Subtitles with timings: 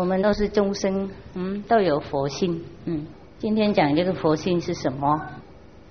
[0.00, 3.06] 我们都是众生，嗯，都有佛性，嗯。
[3.38, 5.26] 今天讲这个佛性是什么？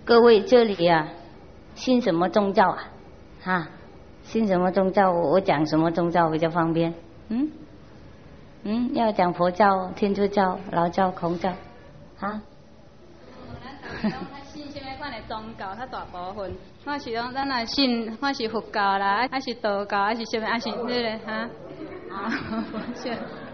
[0.04, 1.07] 各位这里啊，
[1.75, 2.89] 信什么宗教啊？
[3.43, 3.68] 哈，
[4.24, 5.11] 信什么宗教？
[5.11, 6.92] 我讲什么宗教比较方便？
[7.28, 7.52] 嗯，
[8.64, 11.54] 嗯，要讲佛教、天主教、老教、孔教，
[12.20, 12.41] 啊？
[14.44, 15.75] 信什么款的宗教？
[15.75, 16.52] 它大部分，
[16.83, 20.47] 我是讲咱来信，我是佛教啦，还是道教，还是什么？
[20.47, 21.47] 还是那个哈？
[22.11, 22.33] 啊，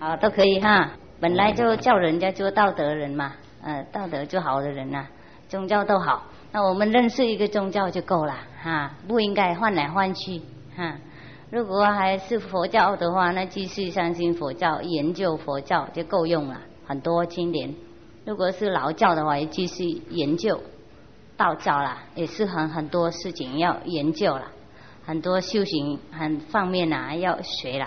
[0.00, 0.92] 好，都可以哈。
[1.20, 5.06] 本来就叫人家做道德人嘛，呃，道德就好的人呐，
[5.46, 6.24] 宗教都好。
[6.52, 10.40] 那我们认识一个宗教就够了哈，不应该换来换去
[10.74, 10.96] 哈。
[11.50, 17.74] 如果还是佛教的话，那继续相信佛教，研究佛教就够用了，很多经典。
[18.24, 20.58] 如果是老教的话，也继续研究
[21.36, 24.46] 道教啦，也是很很多事情要研究了，
[25.04, 27.86] 很多修行很方面呐要学了，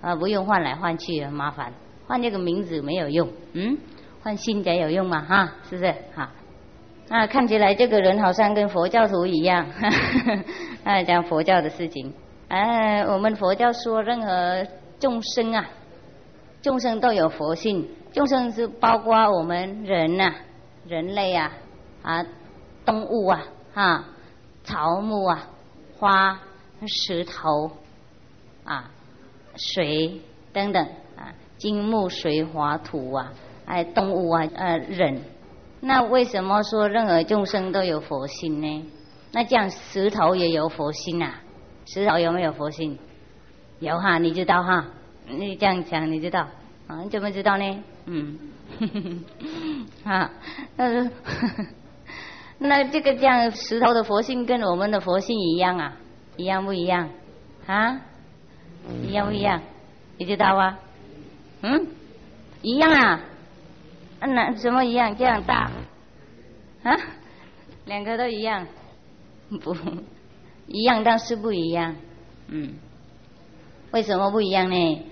[0.00, 1.72] 啊，不用换来换去很麻烦。
[2.06, 3.76] 换这个名字没有用，嗯，
[4.22, 5.92] 换姓才有用嘛，哈，是不是？
[6.14, 6.30] 哈，
[7.08, 9.66] 那看起来这个人好像跟佛教徒一样，
[10.84, 12.12] 啊，讲佛教的事情。
[12.48, 14.64] 哎，我们佛教说，任何
[15.00, 15.68] 众生啊，
[16.62, 20.32] 众生都有佛性，众生是包括我们人呐，
[20.86, 21.52] 人类啊，
[22.02, 22.24] 啊，
[22.84, 23.42] 动物啊，
[23.74, 24.04] 哈，
[24.62, 25.48] 草木啊，
[25.98, 26.38] 花、
[26.86, 27.72] 石头
[28.64, 28.90] 啊，
[29.56, 30.20] 水
[30.52, 30.84] 等等
[31.16, 31.32] 啊。
[31.58, 33.32] 金木水火土啊，
[33.64, 35.22] 哎，动物啊，呃，人，
[35.80, 38.84] 那为什么说任何众生都有佛性呢？
[39.32, 41.40] 那这样石头也有佛性啊？
[41.86, 42.98] 石头有没有佛性？
[43.78, 44.86] 有哈，你知道哈？
[45.28, 46.46] 你这样讲你知道？
[46.86, 47.82] 啊，你怎么知道呢？
[48.04, 48.38] 嗯，
[50.04, 50.30] 啊，
[50.76, 51.10] 那是，
[52.58, 55.96] 那这个这样石头的佛性跟我们的佛性一样啊？
[56.36, 57.08] 一样不一样？
[57.66, 58.00] 啊？
[59.06, 59.60] 一样不一样？
[60.18, 60.78] 你知道啊？
[61.62, 61.86] 嗯，
[62.62, 63.20] 一样啊，
[64.20, 65.16] 那什么一样？
[65.16, 65.70] 这样大
[66.82, 66.96] 啊？
[67.84, 68.66] 两个都一样？
[69.62, 69.76] 不，
[70.66, 71.96] 一样但是不一样。
[72.48, 72.74] 嗯，
[73.92, 75.02] 为什么不一样呢？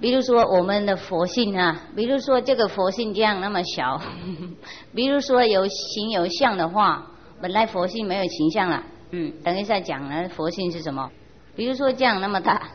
[0.00, 4.00] 比如说我们的佛性啊，比如说这个佛性这样那么小，
[4.94, 8.82] 比如说有形有相的话，本来佛性没有形象了。
[9.10, 11.10] 嗯，等一下讲了佛性是什么？
[11.54, 12.68] 比如说这样那么大，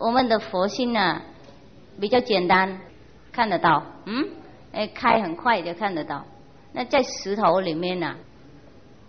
[0.00, 1.20] 我们的佛性呢？
[2.00, 2.80] 比较简单，
[3.30, 4.30] 看得到，嗯，
[4.72, 6.24] 哎，开很快就看得到。
[6.72, 8.16] 那在石头里面呢，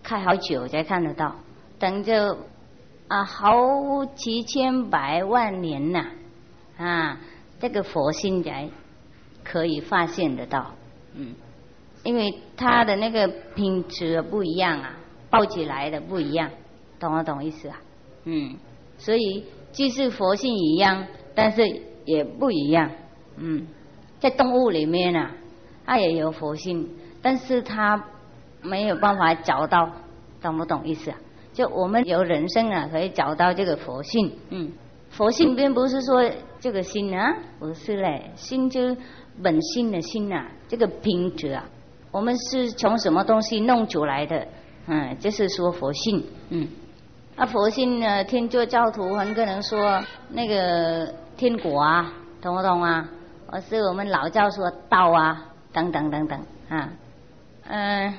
[0.04, 1.38] 开好久才看得到，
[1.80, 2.38] 等着
[3.08, 6.08] 啊，好几千百万年呐，
[6.78, 7.18] 啊，
[7.62, 8.70] 这个佛性才
[9.46, 10.72] 可以发现得到，
[11.16, 11.36] 嗯，
[12.04, 14.98] 因为它的那个品质不一样啊，
[15.30, 16.52] 抱起来的不一样，
[17.00, 17.80] 懂不懂意思啊？
[18.26, 18.58] 嗯，
[18.98, 21.90] 所以即是佛性一样，但是。
[22.04, 22.90] 也不一样，
[23.38, 23.68] 嗯，
[24.20, 25.34] 在动物里面啊，
[25.86, 26.90] 它也有佛性，
[27.22, 28.04] 但是它
[28.64, 29.88] 没有办法找到，
[30.42, 31.18] 懂不懂意思啊？
[31.54, 34.72] 就我们有人生啊，可以找到这个佛性，嗯，
[35.12, 36.28] 佛性并不是说
[36.60, 38.98] 这个心啊，不是嘞，心就
[39.44, 41.70] 本性的心呐，这个品质啊，
[42.12, 44.48] 我们是从什么东西弄出来的？
[44.88, 46.68] 嗯，就是说佛性，嗯，
[47.42, 51.12] 那佛性呢，天主教徒很可能说那个。
[51.38, 53.10] 天国啊，懂不懂啊？
[53.48, 55.44] 或是我们老教说道啊，
[55.74, 56.94] 等等等等啊，
[57.64, 58.14] 嗯，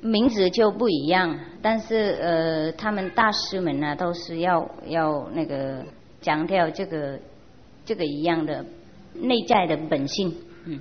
[0.00, 5.84] 名字就不一样，但是呃，他们大师们呢，都是要要那个
[6.22, 7.18] 强调这个
[7.84, 8.64] 这个一样的
[9.12, 10.34] 内在的本性，
[10.64, 10.80] 嗯。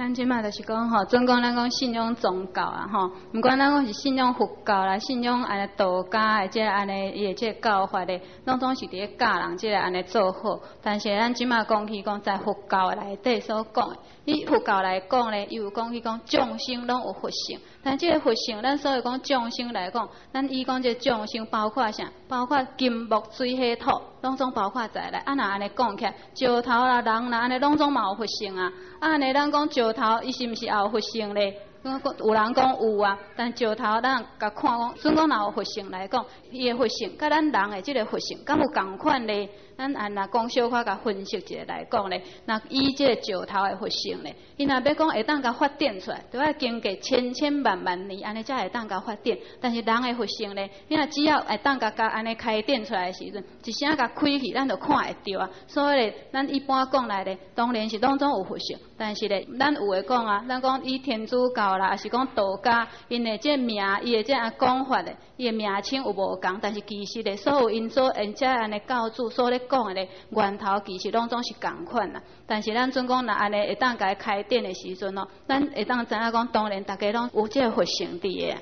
[0.00, 10.58] 咱即卖就是讲吼，总讲咱讲信仰宗教啊吼，毋管咱讲是信仰佛教啦，信仰安尼道家诶，即安尼伊诶即教法咧，拢总是伫咧教人即个安尼做好。
[10.82, 13.94] 但是咱即卖讲起讲，在佛教内底所讲，
[14.24, 17.60] 伊佛教来讲咧，伊有讲起讲众生拢有佛性。
[17.82, 22.08] 但即个佛性，咱所以讲众生来讲，咱伊讲即众生包括啥？
[22.26, 25.18] 包括金木水火土，拢总包括在内。
[25.18, 28.72] 啊，若安尼讲起，石头啦、人啦，安尼拢总嘛有佛性啊。
[28.98, 31.62] 啊，安尼咱讲石石头，伊是毋是也有佛性咧？
[31.82, 39.48] 有人讲有啊，但石头咱甲看讲，算讲若有佛性来讲，伊诶佛性，甲咱人诶即个佛性，敢有共款咧？
[39.80, 49.38] 咱按若讲小可甲分析一下来讲咧，那以即个石头诶佛性咧，伊若要讲会当甲发展出来，都要经过千千万万年，安尼才会当甲发展。
[49.58, 55.48] 但是人诶佛性咧，你若只要会当甲甲安尼开展出来诶时阵，一声甲开去，咱就看会着啊。
[55.66, 61.70] 所以咧，咱一般讲来咧，当然是当中有佛性，但是咧，咱有诶讲啊，咱讲以天主教。
[61.70, 72.20] 啦，还是讲道家，因的这名，伊的这啊讲法咧，伊的名称有无共，但是其实咧所有因所因遮安尼教主所咧讲的咧源头，其实拢总是共款啦。
[72.46, 78.56] 但是咱总讲若安尼会当甲伊开店的时阵哦，咱会当知影讲，当然大家拢有这个佛性伫的。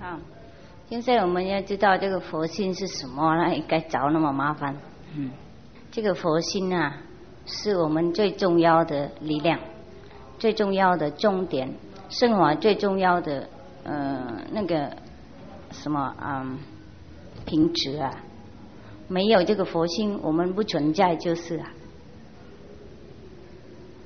[0.00, 0.18] 啊，
[0.88, 4.76] 现在我们要知道这个佛性是什么，那应该找那么麻烦。
[5.16, 5.30] 嗯，
[5.90, 6.96] 这个佛心啊，
[7.46, 9.58] 是我们最重要的力量，
[10.38, 11.68] 最重要的重点，
[12.08, 13.48] 生活最重要的
[13.84, 14.96] 呃那个
[15.72, 16.46] 什么啊
[17.44, 18.10] 品质啊，
[19.10, 21.66] 没有这个佛心，我们不存在就是啊。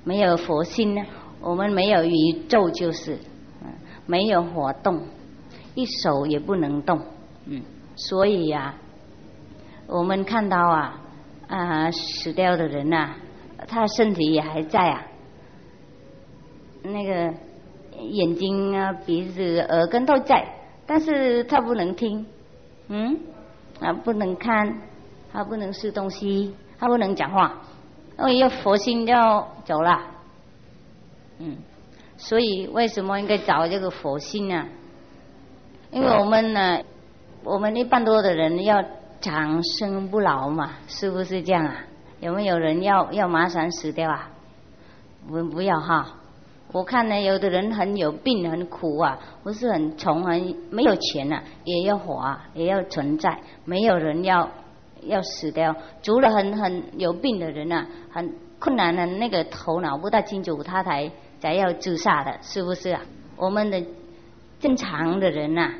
[0.02, 1.02] 没有佛心呢，
[1.42, 3.18] 我们没有宇宙就是，
[3.62, 3.68] 嗯，
[4.06, 5.02] 没有活动。
[5.74, 6.98] 一手也不能动，
[7.46, 7.60] 嗯，
[7.96, 8.76] 所以呀，
[9.88, 11.02] 我们看到啊
[11.48, 13.16] 啊死掉的人呐，
[13.66, 15.02] 他身体也还在啊，
[16.82, 17.34] 那个
[18.00, 20.46] 眼睛啊、鼻子、耳根都在，
[20.86, 22.24] 但是他不能听，
[22.88, 23.18] 嗯，
[23.80, 24.80] 啊不能看，
[25.34, 27.60] 他不能吃东西，他不能讲话，
[28.20, 30.00] 因为要佛心要走了，
[31.40, 31.56] 嗯，
[32.16, 34.64] 所以为什么应该找这个佛心呢？
[35.90, 36.80] 因为我们呢，
[37.42, 38.82] 我们一般多的人要
[39.20, 41.84] 长生不老嘛，是不是这样啊？
[42.20, 44.30] 有没有人要要马上死掉啊？
[45.28, 46.14] 我们不要哈！
[46.72, 53.40] 我看呢，有的人很有病，很苦啊，不是很穷，很没有钱啊，也要活啊，也要存在。
[53.64, 54.48] 没有人要
[55.06, 61.10] 要死掉，除了很很有病的人啊，很困难的那个头脑不大清楚，他才
[61.40, 63.02] 才要自杀的，是不是啊？
[63.36, 63.82] 我们的
[64.60, 65.70] 正常的人呐。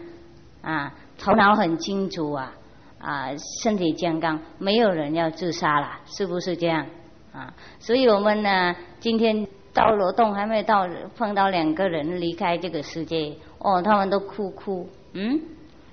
[0.62, 2.54] 啊，头脑很清楚啊，
[2.98, 3.28] 啊，
[3.62, 6.86] 身体健康，没有人要自杀了，是不是这样？
[7.34, 15.38] 啊，所以我们呢，今天到罗洞还没到，碰到两个人离开这个世界，哦，他们都哭哭，嗯，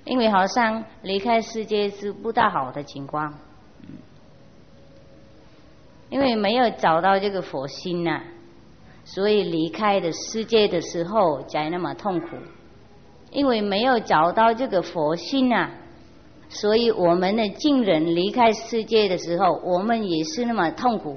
[0.04, 3.34] 因为好像离开世界是不大好的情况，
[6.10, 8.20] 因为没有找到这个佛心呐，
[9.04, 12.26] 所以离开的世界的时候才那么痛苦。
[13.30, 15.70] 因为没有找到这个佛心啊，
[16.50, 21.16] 所以我们的亲人离开世界的时候，我们也是那么痛苦。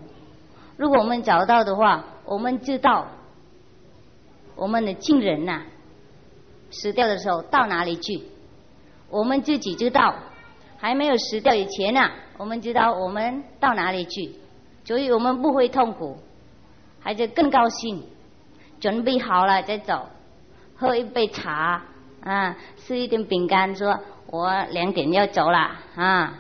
[0.78, 3.08] 如果我们找到的话，我们知道
[4.56, 5.64] 我们的亲人呐
[6.72, 8.22] 死掉的时候到哪里去，
[9.18, 10.14] 我们自己知道。
[10.78, 14.36] 还没有死掉以前呢，我们知道我们到哪里去，
[14.84, 16.18] 所以我们不会痛苦，
[17.00, 18.04] 还是更高兴。
[18.80, 20.08] 准备好了再走，
[20.76, 21.82] 喝一杯茶。
[22.24, 23.98] 啊，吃一点饼干，说
[24.28, 25.60] 我两点要走了
[25.96, 26.34] 啊！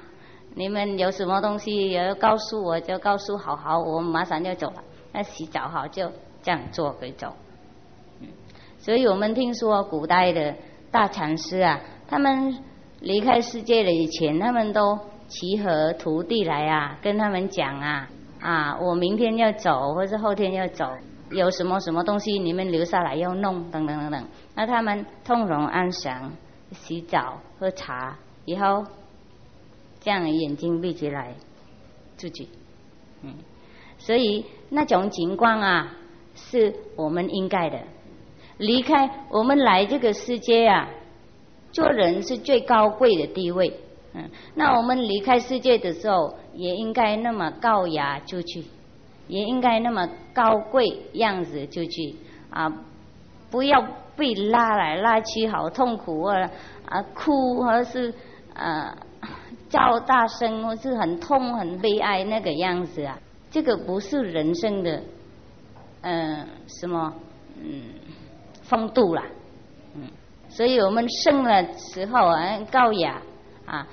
[0.55, 4.83] 你们有什么东西也要告诉我，就告诉好好，我马上就走了。
[5.13, 6.11] 那洗澡好，就
[6.43, 7.33] 这样做可以走。
[8.19, 8.27] 嗯，
[8.79, 10.55] 所以我们听说古代的
[10.91, 12.57] 大禅师啊，他们
[13.01, 14.97] 离开世界了以前，他们都
[15.27, 18.09] 集合徒弟来啊，跟他们讲啊
[18.39, 20.85] 啊，我明天要走，或者后天要走。
[21.31, 26.31] 有什么什么东西你们留下来要弄等等等等，那他们通融安详，
[26.71, 28.15] 洗澡喝茶
[28.45, 28.85] 以后，
[29.99, 31.33] 这样眼睛闭起来，
[32.15, 32.47] 自己，
[33.23, 33.33] 嗯，
[33.97, 35.93] 所以那种情况啊，
[36.35, 37.79] 是我们应该的。
[38.59, 40.87] 离开我们来这个世界啊，
[41.75, 43.77] 做人是最高贵的地位，
[44.13, 48.63] 嗯，那我们离开世界的时候，也应该那么高雅出去。
[49.27, 52.15] 也应该那么高贵样子就去
[52.51, 52.71] 啊，
[53.49, 53.83] 不要
[54.15, 56.47] 被拉来拉去，好痛苦啊！
[56.85, 58.13] 啊，哭或是
[58.53, 58.95] 呃
[59.67, 63.17] 叫大声，或是很痛很悲哀那个样子啊，
[63.49, 65.01] 这个不是人生的
[66.01, 67.11] 嗯什么
[67.59, 67.81] 嗯
[68.61, 69.23] 风度啦，
[70.55, 73.21] 所以我们生的时候很高雅
[73.65, 73.85] 啊，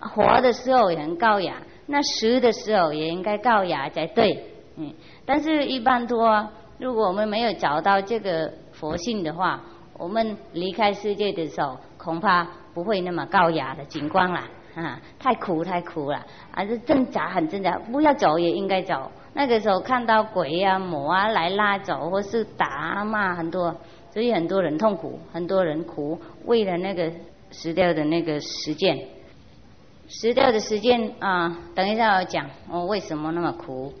[0.00, 4.42] 活的时候也很高雅，那死的时候也应该高雅才对。
[4.76, 4.90] 嗯，
[5.26, 6.48] 但是一般多，
[6.78, 9.60] 如果我们没有找到这个佛性的话，
[9.98, 14.40] 我们离开世界的时候，恐怕不会那么高雅的景观了
[14.76, 14.98] 啊！
[15.18, 19.10] 太苦太苦了，还是挣扎很挣扎，不要走也应该走。
[19.34, 23.74] 那个时候看到鬼啊魔啊来拉走，或是打骂很多，
[24.18, 27.08] 所以很多人痛苦，很多人苦，为了那个
[27.52, 29.06] 死掉的那个实践，
[30.08, 33.94] 死掉的时间啊，等一下我讲我为什么那么苦。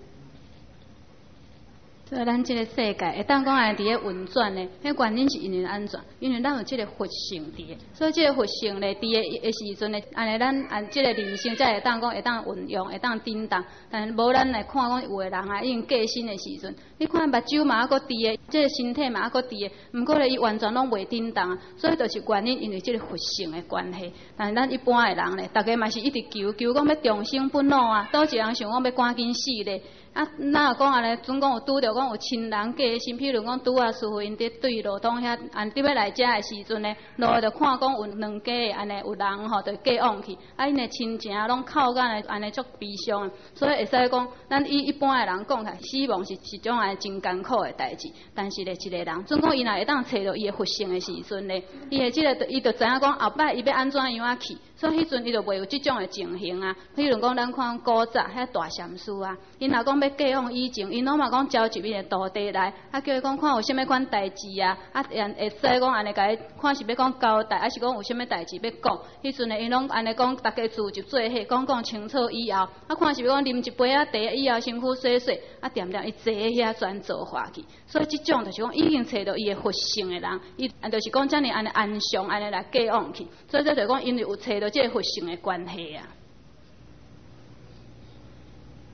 [2.08, 6.00] 所以咱这个世界，会当讲安伫咧运转呢，迄原因是因为安怎？
[6.20, 13.62] 因为咱有这个佛性伫，所以这个佛性咧，伫诶诶时阵咧，安尼咱按这个理性才会当讲会当运用，会当振动。
[13.90, 21.58] 但无咱来看讲有诶人啊，已经过身诶时阵，你看目睭嘛还佫伫诶，这个身体嘛还佫伫诶，毋过咧伊完全拢袂叮当啊。
[21.76, 24.10] 所以就是原因，因为这个佛性诶关系。
[24.34, 29.82] 但是咱一般诶人咧，大家嘛是一直求求讲要重生不老啊，倒一人想讲要赶紧死咧。
[30.18, 48.10] 啊，那讲安尼，总共有拄着讲有亲人过身，譬如讲拄啊，师傅因伫对路通遐，按伫要来遮诶时阵呢，路着看讲有两家安尼有人吼，着过往去，啊，因诶亲情拢靠干安安尼足悲伤，所以会使讲，咱以一般诶人讲起，死亡是一种安真艰苦诶代志。
[48.34, 54.58] 但是咧，一个人，总共伊若会当找到伊诶佛性诶时阵咧，伊诶即个，伊着知影讲后摆伊要安怎样啊去。
[54.78, 56.76] 所以迄阵伊就袂有即种诶情形啊。
[56.96, 69.00] 譬如讲，咱看古早遐大禅师啊，因若讲要过往以前，因拢嘛讲招集伊诶徒弟来，啊叫伊讲看有啥物款代志啊，啊会会使讲安尼甲伊看是要讲交代，还是讲有啥物代志要讲。
[69.20, 77.64] 迄阵诶，因拢安尼讲，逐家自就做伙，讲讲清楚以后，啊看是要讲啉一杯啊茶，以后身躯洗洗，啊点点伊坐遐转做化去。
[77.88, 83.26] 所以即种就是讲已经找到伊诶佛性诶人，伊就是讲遮尔安尼安详安尼来过往去。
[83.50, 84.67] 所以这就讲因为有找到。
[84.70, 86.06] 这佛性的关系啊。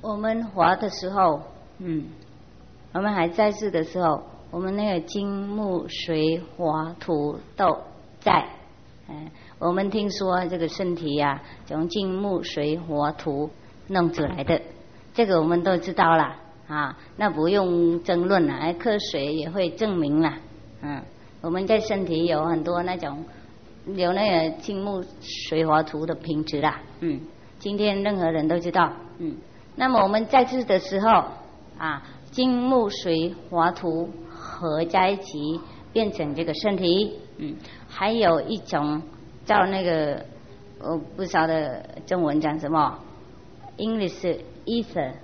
[0.01, 1.43] 我们活的时候，
[1.79, 2.05] 嗯，
[2.93, 7.79] 我们还在世的时候，我们那个金木水火土都
[8.21, 8.47] 在。
[9.09, 13.51] 嗯，我们听说这个身体呀，从金木水火土
[13.89, 14.61] 弄出来的，
[15.15, 16.37] 这个我们都知道了
[16.69, 20.35] 啊，那不用争论了，科学也会证明了。
[20.83, 21.03] 嗯，
[21.41, 23.25] 我们在身体有很多那种。
[23.87, 27.21] 有那个金木水火土的品质啦，嗯，
[27.59, 29.37] 今天任何人都知道，嗯，
[29.77, 31.25] 那么我们在世的时候
[31.77, 35.61] 啊，金木水火土合在一起
[35.93, 39.03] 变成这个身体，嗯，还有一种
[39.45, 40.25] 叫那个
[40.81, 42.99] 我不晓得中文讲什么
[43.77, 45.21] ，English ether，ether，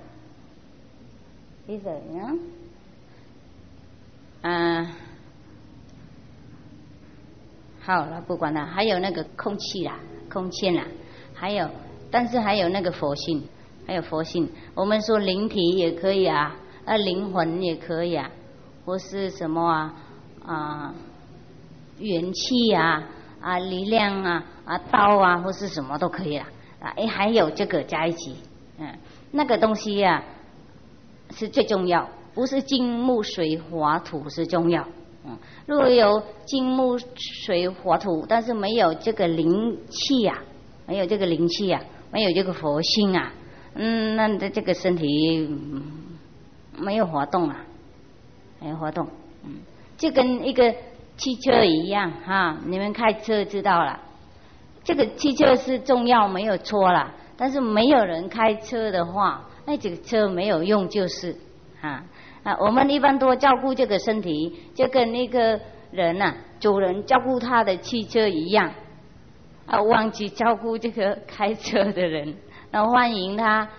[4.41, 4.87] 嗯。
[7.83, 8.65] 好了，不管了。
[8.65, 9.99] 还有那个空气啦，
[10.31, 10.85] 空气啦，
[11.33, 11.67] 还有，
[12.11, 13.43] 但是还有那个佛性，
[13.87, 14.47] 还有佛性。
[14.75, 18.29] 我们说灵体也可以啊，啊灵魂也可以啊，
[18.85, 19.95] 或是什么啊
[20.45, 20.93] 啊
[21.99, 23.03] 元气啊
[23.41, 26.47] 啊力量啊啊刀啊或是什么都可以啊
[26.79, 28.35] 啊哎还有这个加一起，
[28.77, 28.95] 嗯，
[29.31, 30.23] 那个东西呀
[31.31, 34.85] 是最重要，不是金木水火土是重要。
[35.23, 35.37] 嗯，
[35.67, 40.41] 如果有金木水火土，但是没有这个灵气呀，
[40.87, 41.79] 没有这个灵气呀，
[42.11, 43.31] 没有这个佛性啊，
[43.75, 45.47] 嗯，那的这个身体
[46.75, 47.57] 没有活动啊，
[48.59, 49.07] 没有活动，
[49.43, 49.59] 嗯，
[49.95, 50.73] 就跟一个
[51.17, 53.99] 汽车一样哈，你们开车知道了，
[54.83, 61.35] 这个汽车是重要没有错了，但是没有人开车的话，那这个车没有用就是
[61.79, 62.03] 啊。
[62.43, 65.59] 啊，我们一般都照顾这个身体，就跟那个
[65.91, 68.73] 人呐，主人照顾他的汽车一样，
[69.67, 72.35] 啊，忘记照顾这个开车的人，
[72.71, 73.69] 那欢迎他，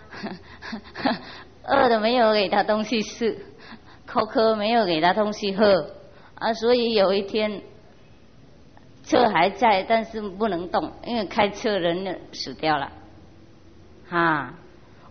[1.66, 3.36] 饿的没有给他东西吃，
[4.06, 5.90] 口渴没有给他东西喝，
[6.36, 7.62] 啊，所以有一天
[9.02, 12.92] 车还在，但是不能动，因为开车人呢死掉了，
[14.08, 14.54] 啊，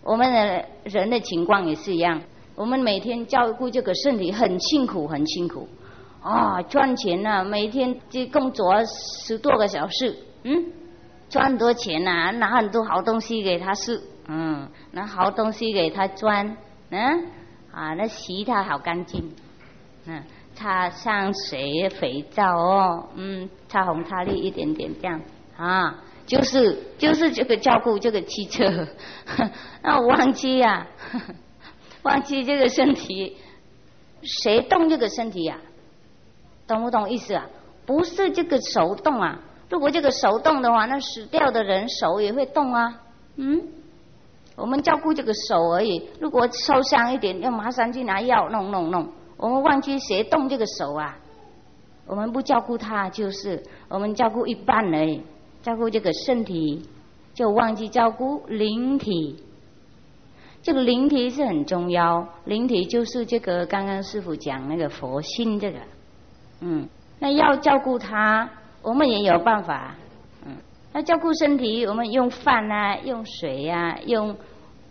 [0.02, 2.22] 我们的人的情况也是一样。
[2.54, 5.68] 我们每天照顾这个身体很辛苦，很辛苦。
[6.22, 6.62] 啊！
[6.62, 10.66] 赚钱呐，每天就工作十多个小时，嗯，
[11.28, 16.56] 赚很多钱呐，拿很多好东西给他吃，嗯，拿好东西给他钻，
[16.90, 17.26] 嗯，
[17.72, 19.32] 啊，那洗他好干净，
[20.06, 20.22] 嗯，
[20.54, 25.20] 擦香水、肥皂哦，嗯，擦红擦绿一点点这样
[25.58, 28.86] 啊，就是就是这个照顾这个汽车，
[29.82, 30.86] 那我忘记呀。
[32.02, 33.36] 忘记这个身体，
[34.22, 35.58] 谁动这个身体呀？
[36.66, 37.46] 懂不懂意思啊？
[37.84, 39.40] 不是这个手动啊！
[39.68, 43.00] 如果这个手动的话，那死掉的人手也会动啊。
[43.36, 43.60] 嗯，
[44.54, 46.08] 我们照顾这个手而已。
[46.20, 49.08] 如果受伤一点，要马上去拿药弄弄弄。
[49.36, 51.18] 我们忘记谁动这个手啊？
[52.06, 55.22] 我们不照顾他，就是我们照顾一半而已。
[55.62, 56.88] 照顾这个身体，
[57.34, 59.42] 就忘记照顾灵体。
[60.62, 65.78] 这个灵体是很重要，灵体就是这个刚刚师傅讲那个佛性这个，
[66.60, 66.88] 嗯，
[67.18, 68.48] 那要照顾他，
[68.80, 69.96] 我们也有办法，
[70.46, 70.54] 嗯，
[70.92, 74.36] 那照顾身体，我们用饭啊，用水啊，用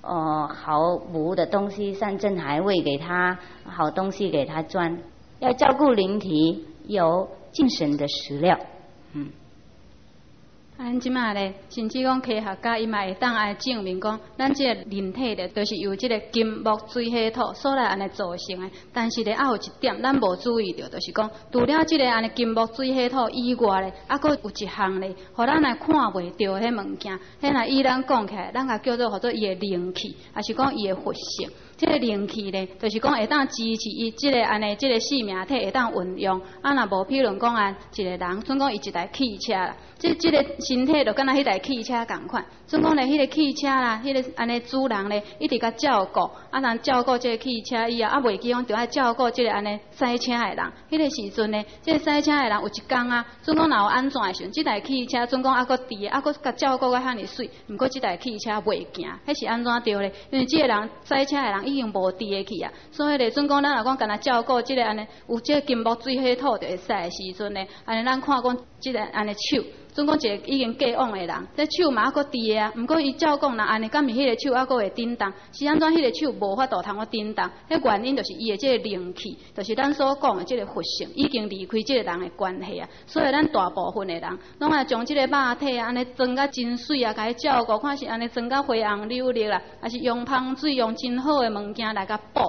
[0.02, 4.98] 哦好补的东西，山珍海味给他，好东西给他钻。
[5.40, 8.60] 要照顾灵体，有精神的食料，
[9.14, 9.30] 嗯。
[10.84, 18.72] 咱即马咧，甚至讲科学家伊嘛会当来证明讲，咱即个人体咧，都是由即个金木水火土所来安尼造成诶。
[18.92, 31.48] 但是咧，还有一点咱无注意到，就是讲，除了即个安尼金木水火土以外咧，还佫有一项咧，互咱来看袂着迄物件，迄若以咱讲起来，咱甲叫做叫做伊的灵气，还是讲伊的活性。
[31.78, 36.40] 即个灵气咧，就是讲会当支持伊即个安尼，即个生命体会当运用。
[36.62, 42.44] 啊，若无譬如讲啊，一个人，总讲伊一台汽车啦，即即个身体就敢若迄台汽车共款。
[42.66, 50.72] 总讲咧，迄个汽车啦，迄个安尼主人咧，一直甲照顾，啊，人照顾即个汽车以后，啊，袂记讲着爱照顾即个安尼赛车的人。
[50.90, 60.12] 迄个时阵咧，即个赛车的人有一工啊，总讲若有安怎的时阵，即台汽车总讲啊佫伫，还佫甲照顾甲遐尼水，毋过即台汽车袂行，迄是安怎着咧？
[60.32, 61.62] 因为即个人赛车的人。
[61.72, 77.46] 已经无伫诶去啊，所以咧，准讲咱若讲干那照顾即个安尼，有即个金木水火土就会使诶时阵咧，安尼咱看讲即个安尼手，总讲一个已经过往的人，即手嘛还佫伫啊，毋过伊照讲若安尼，敢是迄个手还佫会震动，是安怎迄个手无法度通个震动？
[77.70, 82.90] 迄原因就是伊的即个灵气，就是咱所讲的即个佛性，已经离开即个人的关系啊。
[83.06, 92.42] 所以咱大部分的人，拢爱将即个肉体安尼装甲真水啊，甲伊照顾，看是安尼装甲灰红溜溜啦，还是用香水用真好的物件来甲补。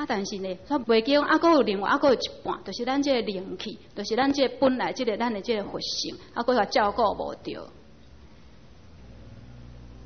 [0.00, 7.68] 啊，但是呢，煞袂记讲，啊，佫有另外，啊，佫有一半，就是咱这个灵气，就是咱这本来这个咱的这个佛性，啊，佫甲照顾无着。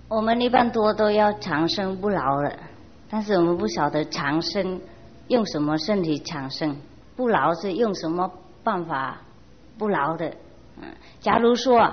[0.08, 2.58] 我们一般多都要长生不老了，
[3.08, 4.80] 但是我们不晓得长生
[5.28, 6.76] 用什么身体长生，
[7.14, 8.28] 不老是用什么
[8.64, 9.20] 办法
[9.78, 10.26] 不老的。
[10.82, 10.88] 嗯，
[11.20, 11.88] 假如说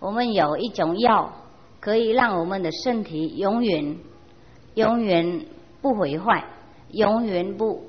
[0.00, 1.30] 我们有一种药，
[1.80, 3.98] 可以让我们的身体永远、
[4.72, 5.44] 永远
[5.82, 6.42] 不毁坏。
[6.92, 7.82] 永远不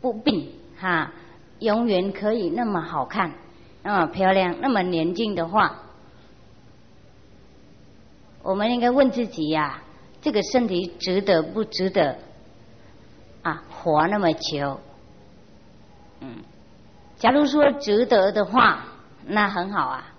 [0.00, 1.12] 不病哈，
[1.60, 3.32] 永远可以那么好看，
[3.82, 5.82] 那么漂亮，那么年轻的话，
[8.42, 9.80] 我们应该问自己呀：
[10.20, 12.18] 这个身体值得不值得
[13.42, 13.62] 啊？
[13.70, 14.80] 活那么久？
[16.20, 16.38] 嗯，
[17.16, 18.84] 假如说值得的话，
[19.24, 20.12] 那很好啊。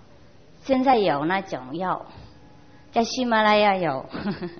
[0.62, 2.06] 现在有那种药，
[2.90, 4.06] 在喜马拉雅有，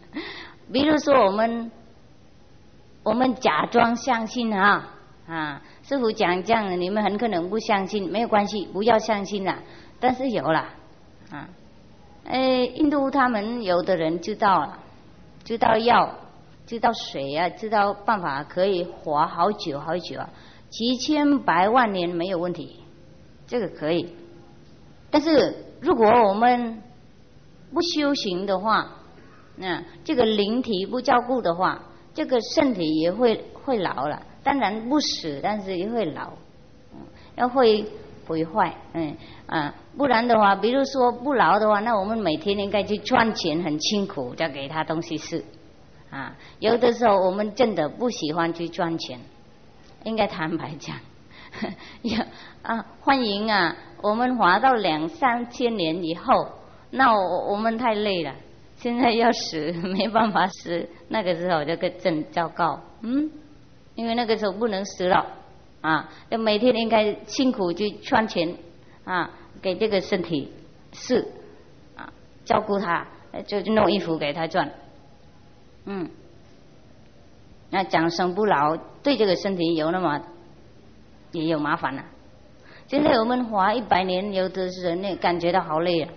[0.72, 1.72] 比如说我们。
[3.08, 4.86] 我们假装相信啊
[5.26, 5.62] 啊！
[5.82, 9.58] 师傅讲这样，你们很可能不相信，没有关系，不要相信了。
[9.98, 10.60] 但是有了
[11.30, 11.48] 啊，
[12.26, 14.78] 哎，印度他们有的人知道了，
[15.42, 16.16] 知道药，
[16.66, 20.28] 知道水啊，知道办法可以活好久好久啊，
[20.68, 22.80] 几千百万年没有问题，
[23.46, 24.14] 这个可以。
[25.10, 26.82] 但是如果我们
[27.72, 28.86] 不修行的话，
[29.56, 31.84] 那这个灵体不照顾的话。
[32.18, 36.32] 这个身体也会会老了，当然不死，但是也会老，
[37.36, 37.86] 要会
[38.26, 45.44] 毁坏，嗯啊，不然的话，比如说不老的话，那我们每天应该去赚钱，很辛苦，再给他东西吃，
[46.10, 49.20] 啊，有的时候我们真的不喜欢去赚钱，
[50.02, 50.96] 应该坦白讲，
[52.02, 52.24] 要
[52.62, 56.48] 啊欢迎啊，我们滑到两三千年以后，
[56.90, 58.34] 那我我们太累了。
[58.78, 63.28] 现在要死没办法死，那个时候就更真糟糕，嗯，
[63.96, 65.26] 因为那个时候不能死了
[65.80, 68.54] 啊，要每天应该辛苦去赚钱
[69.02, 70.52] 啊，给这个身体
[70.92, 71.26] 是
[71.96, 72.12] 啊，
[72.44, 73.04] 照顾他，
[73.48, 74.70] 就弄衣服给他赚，
[75.84, 76.08] 嗯，
[77.70, 80.22] 那长生不老对这个身体有那么
[81.32, 82.04] 也有麻烦了。
[82.86, 86.10] 现在我们活一百年，有的人呢感觉到好累啊，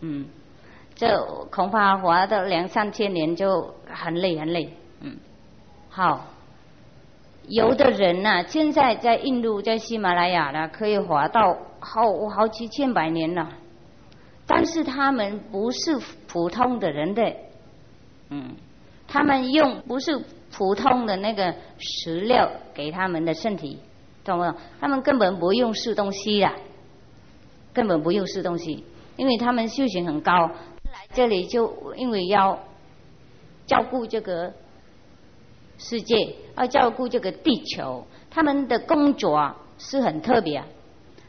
[0.00, 0.24] 嗯。
[1.00, 5.16] 这恐怕活到两三千年就很累很累，嗯，
[5.88, 6.26] 好，
[7.48, 13.48] 有的人呐，现在在印度在喜马拉雅呢，可以活到好好几千百年了，
[14.46, 17.34] 但是他们不是普通的人的，
[18.28, 18.50] 嗯，
[19.08, 23.78] 他们用不是普通的那个食料给他们的身体，
[24.22, 24.54] 懂不懂？
[24.78, 26.52] 他们根本不用吃东西的，
[27.72, 28.84] 根本不用吃东西，
[29.16, 30.50] 因为他们修行很高。
[31.12, 32.58] 这里就因为要
[33.66, 34.52] 照顾这个
[35.78, 40.62] 世界，要照顾这个地球，他们的工作是很特别。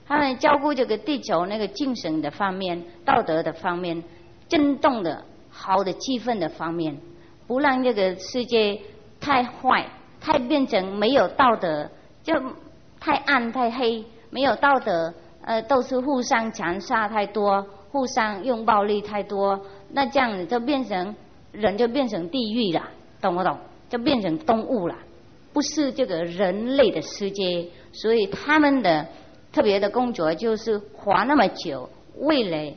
[0.07, 4.03] 他们照顾这个地球那个精神的方面、道德的方面、
[4.49, 6.97] 震动的好的气氛的方面，
[7.47, 8.79] 不让这个世界
[9.21, 9.87] 太坏、
[10.19, 11.89] 太变成没有道德，
[12.23, 12.33] 就
[12.99, 17.65] 太暗太黑，没有道德，呃，都是互相残杀太多。
[17.91, 21.13] 互相用暴力太多，那这样子就变成
[21.51, 22.81] 人就变成地狱了，
[23.19, 23.57] 懂不懂？
[23.89, 24.95] 就变成动物了，
[25.51, 27.67] 不是这个人类的世界。
[27.91, 29.05] 所以他们的
[29.51, 32.73] 特别的工作就是活那么久，为了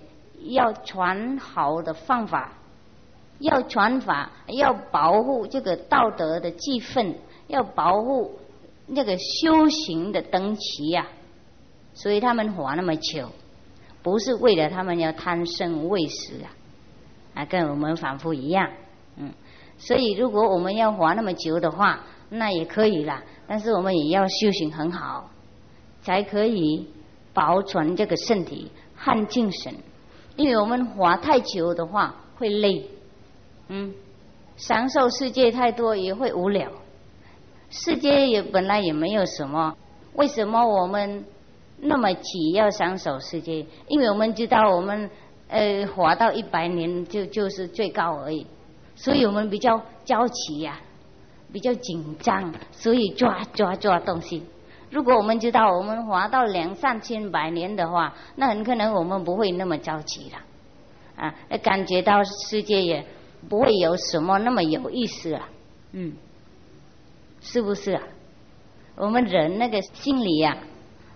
[0.48, 2.54] 要传好的方法，
[3.38, 7.14] 要传法，要保护这个道德的气氛，
[7.46, 8.32] 要保护
[8.88, 11.06] 那个修行的灯旗呀。
[11.94, 13.30] 所以他们活那么久，
[14.04, 16.46] 不是为了他们要贪生畏死啊，
[17.34, 18.70] 啊，跟我们反复一样，
[19.16, 19.32] 嗯。
[19.76, 23.22] 所以如果我们要活那么久的话，那也可以啦。
[23.48, 25.28] 但是我们也要修行很好，
[26.02, 26.86] 才可以
[27.32, 29.74] 保存这个身体和精神。
[30.36, 32.88] 因为我们活太久的话会累，
[33.68, 33.92] 嗯，
[34.56, 36.70] 享受世界太多也会无聊。
[37.70, 39.76] 世界也本来也没有什么，
[40.14, 41.24] 为什么我们
[41.86, 43.64] 那么急要享受世界？
[43.88, 45.10] 因为我们知道我们
[45.48, 48.46] 呃活到一百年就就是最高而已，
[48.96, 50.80] 所以我们比较焦急呀。
[51.52, 54.42] 比较紧张，所以抓抓抓东西。
[54.90, 60.38] 如果我们知道我们活到两三千百年的话，那很可能我们不会那么着急了。
[61.14, 63.06] 啊，感觉到世界也
[63.48, 65.42] 不会有什么那么有意思了。
[65.92, 66.14] 嗯，
[67.40, 68.02] 是不是啊？
[68.96, 70.58] 我们人那个心理呀，啊，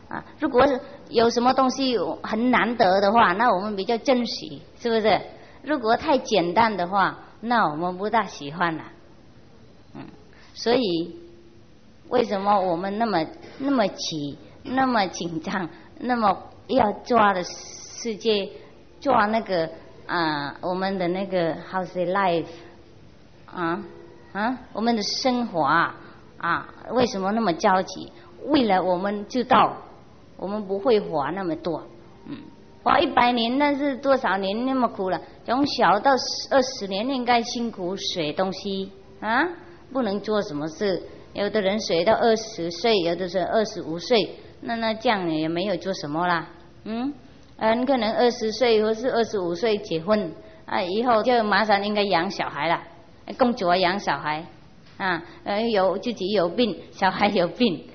[0.08, 0.66] 啊如果
[1.08, 5.20] 有什么东西很难得的话，那我们比较珍惜，是不是？
[5.62, 8.84] 如果太简单的话，那我们不大喜欢了。
[9.94, 10.04] 嗯
[10.54, 11.16] 所以，
[12.08, 13.24] 为什么我们那么
[13.58, 15.68] 那么急、那么紧张、
[15.98, 16.36] 那么
[16.68, 18.48] 要抓的世界，
[19.00, 19.68] 抓那个
[20.06, 22.46] 啊，我们的那个 how say life
[23.46, 23.84] 啊
[24.32, 25.94] 啊，我们的生活啊
[26.38, 28.10] 啊，为什么那么着急？
[28.46, 29.76] 为了我们知道，
[30.38, 31.82] 我们不会活那么多，
[32.26, 32.38] 嗯，
[32.82, 35.20] 活一百年，那是多少年那么苦了？
[35.44, 36.12] 从小到
[36.50, 38.90] 二十年，应该辛苦学东西。
[39.20, 39.46] 啊。
[39.90, 46.46] 不能做什么事，有的人学到二十岁，有的是二十五岁，那那这样也没有做什么啦，
[46.84, 47.10] 嗯，
[47.56, 50.30] 很可能二十岁或是二十五岁结婚，
[50.66, 52.82] 啊，以后就马上应该养小孩了，
[53.38, 54.44] 工作养小孩，
[54.98, 57.88] 啊，呃，有自己有病，小孩有病，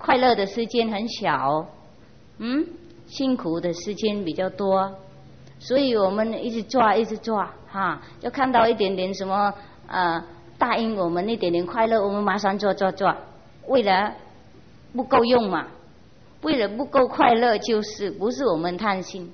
[0.00, 1.64] 快乐的时间很小，
[2.38, 2.66] 嗯，
[3.06, 4.90] 辛苦的时间比较多，
[5.60, 9.54] 所以我们一直抓，一直抓，哈，就看到一点点什么，
[9.86, 10.20] 呃。
[10.58, 13.16] 答应我们一点点快乐，我们马上做做做。
[13.66, 14.12] 为了
[14.94, 15.66] 不够用嘛，
[16.42, 19.32] 为了不够快乐，就是不是我们贪心，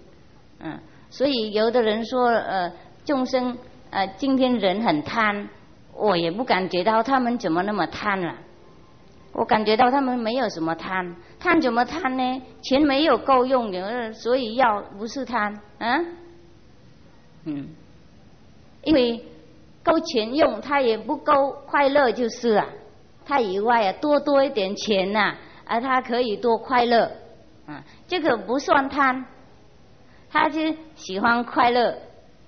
[0.60, 0.78] 嗯。
[1.10, 2.72] 所以有的人说，呃，
[3.04, 3.58] 众生，
[3.90, 5.48] 呃，今天人很贪，
[5.94, 8.32] 我也不感觉到他们怎么那么贪了。
[9.36, 12.42] 我感觉到他们没有什么贪，贪怎么贪呢？
[12.62, 16.04] 钱没有够用，的，所以要不是贪，啊，
[17.44, 17.68] 嗯，
[18.82, 19.22] 因为。
[19.86, 22.66] 够钱用，他也不够快乐，就是了。
[23.24, 27.08] 他以外啊，多多一点钱呐，啊，他可以多快乐，
[27.68, 29.24] 啊，这个不算贪，
[30.28, 31.96] 他就喜欢快乐，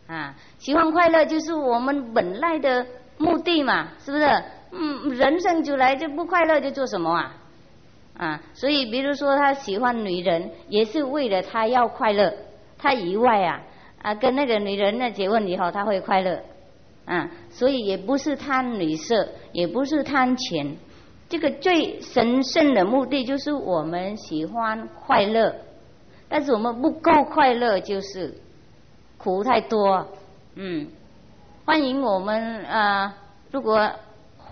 [0.08, 2.84] 啊，喜欢快乐就是我们本来的
[3.18, 4.24] 目的嘛，是不是？
[4.70, 7.34] 嗯，人生就来就不快乐就做什么啊？
[8.16, 12.34] 啊，所以比如说他喜欢女人，也是为了他要快乐，
[12.76, 13.62] 他以外啊，
[14.02, 16.40] 啊，跟那个女人呢结婚以后他会快乐。
[17.06, 20.76] 啊，所以也不是贪女色，也不是贪钱，
[21.26, 25.54] 这个最神圣的目的就是我们喜欢快乐，
[26.28, 28.34] 但是我们不够快乐，就是
[29.16, 30.06] 苦太多。
[30.54, 30.88] 嗯，
[31.64, 33.14] 欢迎我们啊！
[33.50, 33.90] 如果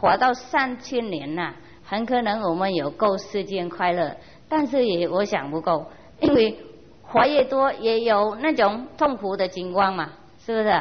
[0.07, 1.53] 活到三千年呐，
[1.85, 4.16] 很可能我们有够世间快乐，
[4.49, 5.85] 但是也我想不够，
[6.21, 6.57] 因为
[7.03, 10.81] 活越多也有那种痛苦的情况嘛，是不是？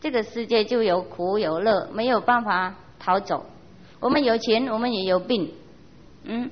[0.00, 3.46] 这个世界就有苦有乐，没有办法逃走。
[4.00, 5.50] 我们有钱，我们也有病。
[6.24, 6.50] 嗯，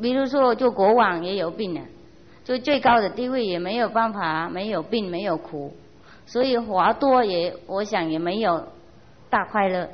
[0.00, 1.84] 比如说做国王也有病啊，
[2.44, 5.72] 就最高的地位也没有办法，没有病，没有苦。
[6.24, 8.66] 所以花多也，我想也没有
[9.28, 9.88] 大快乐。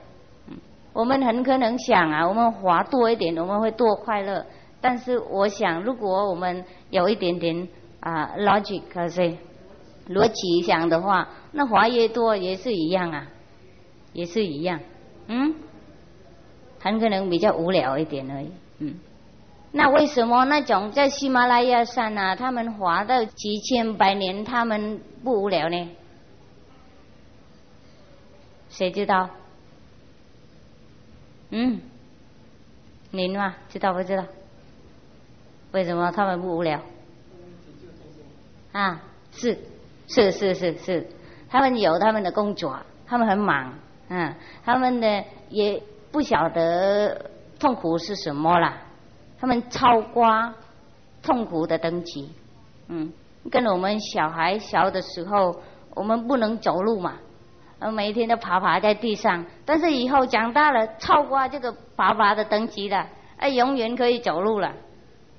[0.98, 4.44] 我们很可能想啊，我们滑多一点，我们会多快乐。
[4.80, 7.68] 但是我想，如果我们有一点点
[8.00, 9.36] 啊 logic，是
[10.08, 11.28] 逻辑想的话。
[11.52, 13.28] 那滑越多也是一样啊，
[14.12, 14.80] 也是一样，
[15.28, 15.54] 嗯，
[16.80, 18.96] 很可能比较无聊一点而已，嗯。
[19.70, 25.90] 那为什么那种在喜马拉雅山啊，他们滑到几千百年，他们不无聊呢？
[28.68, 29.30] 谁知道？
[31.50, 31.80] 嗯，
[33.10, 34.24] 您嘛知道不知道？
[35.72, 36.80] 为什么他们不无聊？
[38.72, 39.00] 啊，
[39.32, 39.58] 是
[40.06, 41.06] 是是是是。
[41.50, 43.74] 他们有他们的工作，他们很忙，
[44.08, 44.34] 嗯，
[44.64, 45.82] 他们呢也
[46.12, 48.82] 不晓得痛苦是什么啦，
[49.38, 50.26] 他们超过
[51.22, 52.30] 痛苦的等级，
[52.88, 53.10] 嗯，
[53.50, 55.62] 跟我们小孩小的时候，
[55.94, 57.16] 我们不能走路嘛，
[57.80, 64.72] 呃，每天都爬爬在地上，但是以后长大了，超过这个爬爬的等级了，哎，永远可以走路了，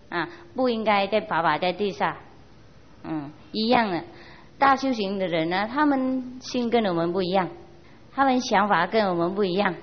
[0.10, 2.16] 啊，不应该再爬爬在地上，
[3.04, 4.02] 嗯，一样的。
[4.58, 7.50] 大修行的人呢，他们心跟我们不一样，
[8.14, 9.74] 他们想法跟我们不一样，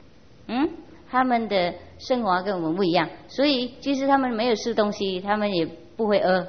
[0.49, 0.69] 嗯，
[1.11, 5.67] 他们的生活跟我们不一样，所以即使他们没有吃东西，他们也
[5.97, 6.47] 不会饿，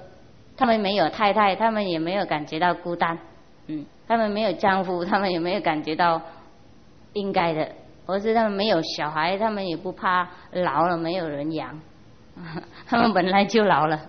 [0.57, 3.17] 他们没有太太，他们也没有感觉到孤单，
[3.67, 6.21] 嗯，他们没有丈夫，他们也没有感觉到
[7.13, 7.69] 应该的，
[8.05, 11.79] 或是他们没有小孩，他们也不怕老了没有人养，
[12.87, 13.99] 他们本来就老了，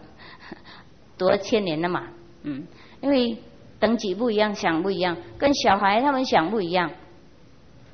[1.17, 2.05] 多千年了嘛，
[2.43, 2.67] 嗯，
[3.01, 3.37] 因为。
[3.81, 6.91] 等级不一样，想不一样，跟小孩他们想不一样。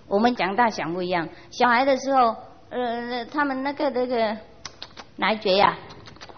[0.09, 1.29] 我们长大想不一样。
[1.51, 2.35] 小孩的时候，
[2.71, 4.35] 呃，他们那个那个
[5.17, 5.77] 奶嘴呀，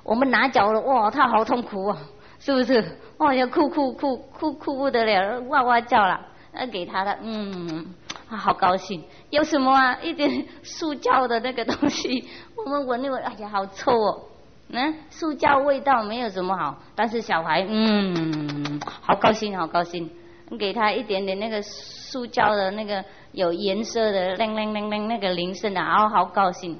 [0.02, 1.96] 我们拿脚了，哇，他好痛苦啊，
[2.40, 2.98] 是不是？
[3.18, 6.20] 哇，要哭哭哭哭哭不得了，哇哇叫了。
[6.52, 7.94] 那给他的，嗯，
[8.28, 9.02] 他好高兴。
[9.30, 9.98] 有什么啊？
[10.02, 14.22] 一点塑胶的那个东西，我们闻一闻，哎呀，好臭哦。
[14.68, 20.10] 嗯，塑胶味道没有什么好，但是小孩嗯，好高兴，好高兴。
[20.58, 26.78] 给他一点点那个塑胶的那个有颜色的铃铃铃铃那个铃声的，然后好高兴。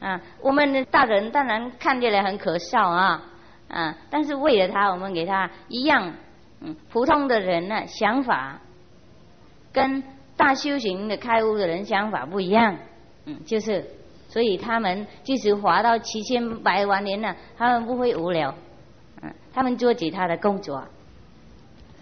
[0.00, 3.22] 啊，我们的大人当然看起来很可笑啊，
[3.68, 6.12] 啊，但是为了他，我们给他一样。
[6.60, 8.60] 嗯，普通的人呢，想法
[9.72, 10.02] 跟
[10.36, 12.78] 大修行的开悟的人想法不一样。
[13.26, 13.84] 嗯，就是。
[14.26, 18.52] 所以他们即使活到七千百万年了，他们不会无聊，
[19.22, 20.82] 嗯，他们做其他的工作。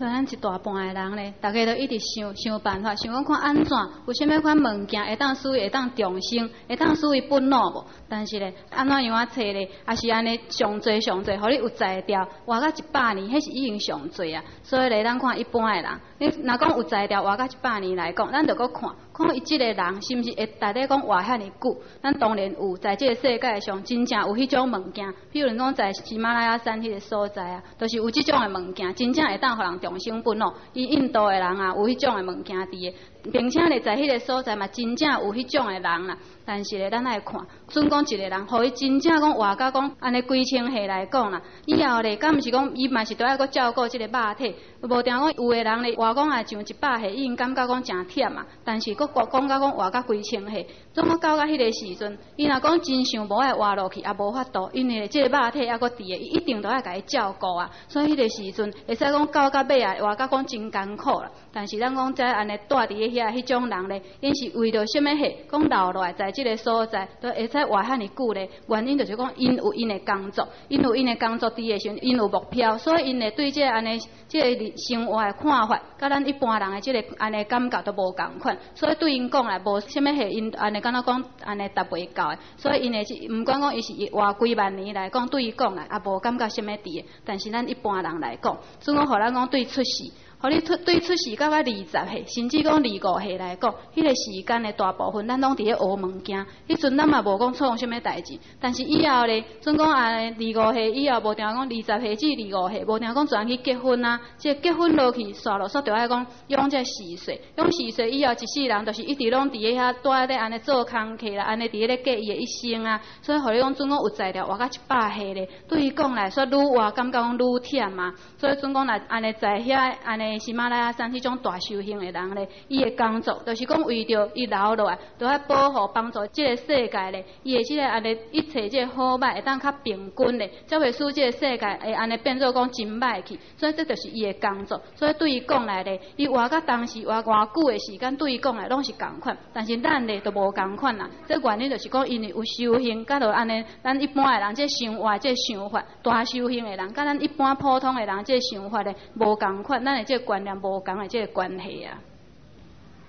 [0.02, 7.86] 所以咱一大半的人咧，大家都一直想想办法，想讲看安怎，有啥物款物件会当属于会当重生，会当属于本老无？
[8.08, 14.42] 但是咧，安怎样啊找咧，也是安尼上侪上侪，互你有才调，活到一百年，迄是已经上侪啊。
[14.64, 18.90] 所以咧，咱看一般的人，你若讲有才调，活到一百年来讲，咱着搁看。
[19.22, 21.80] 讲伊即个人是毋是会大底讲活遐尼久？
[22.02, 30.54] 咱当然有，在即个世界上真正有迄种物件，比如讲在喜马拉雅山迄个所在啊，都是有即种诶物件，真正会当互人重生本咯。
[30.72, 32.94] 伊印度诶人啊，有迄种诶物件伫诶，
[33.30, 36.16] 并且咧在迄个所在嘛，真正有迄种诶人啦。
[36.44, 61.30] 但是咧，咱来看，准讲一个人，互伊真正讲活到讲安尼规清岁来讲啦，以后咧，敢毋是讲伊嘛是都要搁照顾即个肉体，无定讲有诶人咧活讲也上一百岁，已经感觉讲诚忝啊，但是搁讲讲到讲活到规清岁，怎么到到迄个时阵，伊若讲真想无爱活落去，也无法度，因为即个肉体还搁伫诶，伊一定都要甲伊照顾啊，所以迄个时阵会使讲到甲尾啊，活甲讲真艰苦啦。
[61.50, 66.30] 但是咱讲在安尼住伫遐迄种人咧，因是为着什么事，讲留落来在。
[66.32, 90.12] 即个所在都会使活遐尼久咧，原因就是讲因有因的工作，因有因的工作伫诶时阵，因有目标，所以因会对即个安尼即个生活的看法，甲咱一般人的即个安尼感觉都无共款，所以对因讲来无虾米系因安尼敢若讲安尼达袂到的，所以因的是毋管讲伊是活几万年来讲，对伊讲来也无感觉甚物伫，但是咱一般人来讲，总讲互咱讲对出世。
[90.42, 96.44] 互你出对出世到个二十岁，甚至讲二五岁来讲，迄个时间的大部分，咱拢伫咧学物件。
[96.66, 104.20] 迄阵咱嘛无讲创啥物代志，但是以后咧，准讲安尼二五岁以后，无定讲二十岁至二五岁，无定讲转去结婚啊。
[104.36, 113.00] 即结婚落去，煞落煞着爱讲用这四岁，用四岁以后一世人，就是一直拢伫咧遐住咧安尼做工课啦，安尼伫咧过伊的一生啊。
[113.20, 118.12] 所以互你讲准讲有材料活到一百岁咧，对伊讲来说愈活感觉讲愈忝嘛。
[118.38, 120.31] 所以准讲来安尼在遐安尼。
[120.38, 133.38] 喜马拉雅山迄种大修行的人咧，伊的工作就是讲为着伊留落来，都要保护帮助即个世界咧，伊的即个安尼一切即个好歹会当较平均咧，才会使即个世界会安尼变做讲真歹去。
[133.56, 134.80] 所以这就是伊的工作。
[134.94, 141.10] 所以对伊讲来咧，伊活到当时活偌久的时间，对伊讲来拢是共款，但是咱咧都无共款啦。
[141.28, 150.21] 这原因就是讲，因为有修行，甲着安尼，咱一般的人即生活即想法，大修行的人，甲咱一般普通的人即想法咧无共款，咱的即。
[150.22, 151.98] 观念无讲的这个关系啊，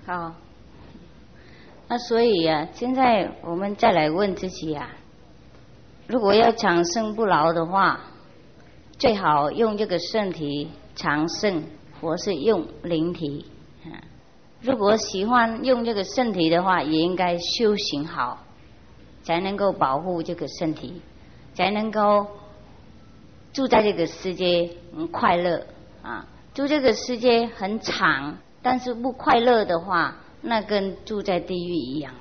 [0.05, 0.35] 好，
[1.87, 4.89] 那所以啊，现在我们再来问自己啊，
[6.07, 8.01] 如果要长生不老的话，
[8.97, 11.63] 最好用这个身体长生，
[12.01, 13.45] 或是用灵体。
[14.61, 18.39] 如果喜欢用这个身体的话，也应该修行好，
[19.23, 21.01] 才能够保护这个身体，
[21.53, 22.25] 才能够
[23.51, 24.69] 住在这个世界
[25.11, 25.65] 快乐
[26.01, 26.25] 啊。
[26.53, 32.13] 住这个世界很长，但是不快乐的话，那跟住在地狱一样。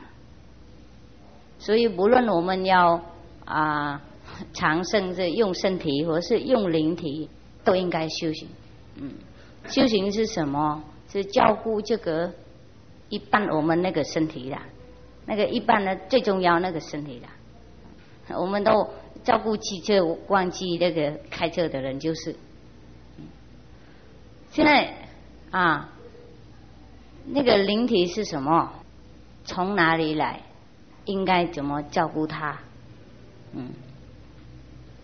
[1.58, 3.00] 所以，不论我们要
[3.44, 4.00] 啊
[4.54, 7.28] 长生，是用身体，或是用灵体，
[7.62, 8.48] 都应该修行。
[8.96, 9.12] 嗯，
[9.68, 10.82] 修行是什么？
[11.08, 12.32] 是照顾这个
[13.10, 14.56] 一半我们那个身体的，
[15.26, 18.88] 那个一半呢最重要那个身体的，我们都
[19.22, 22.34] 照顾汽车，忘记那个开车的人就是。
[24.52, 24.94] 现在
[25.50, 25.88] 啊，
[27.26, 28.70] 那个灵体是什么？
[29.44, 30.40] 从哪里来？
[31.06, 32.58] 应该怎么照顾他？
[33.54, 33.70] 嗯，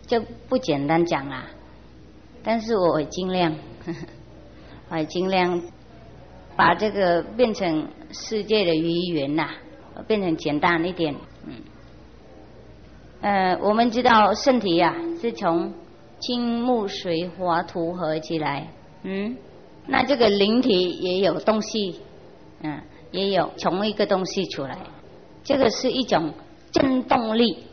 [0.07, 1.47] 就不简单讲啊。
[2.45, 3.53] 但是我会尽量，
[3.87, 3.93] 呵
[4.91, 5.63] 呵我尽量
[6.55, 9.49] 把这个变成世界的语言呐，
[10.07, 11.15] 变成简单一点。
[11.47, 11.55] 嗯，
[13.23, 15.73] 呃，我们知道身体呀是从
[16.21, 18.69] 金木水火土合起来，
[19.03, 19.37] 嗯，
[19.87, 22.01] 那这个灵体也有东西，
[22.63, 22.81] 嗯，
[23.11, 24.79] 也有从一个东西出来。
[25.45, 26.35] 这个是一种
[26.73, 27.65] 振动力，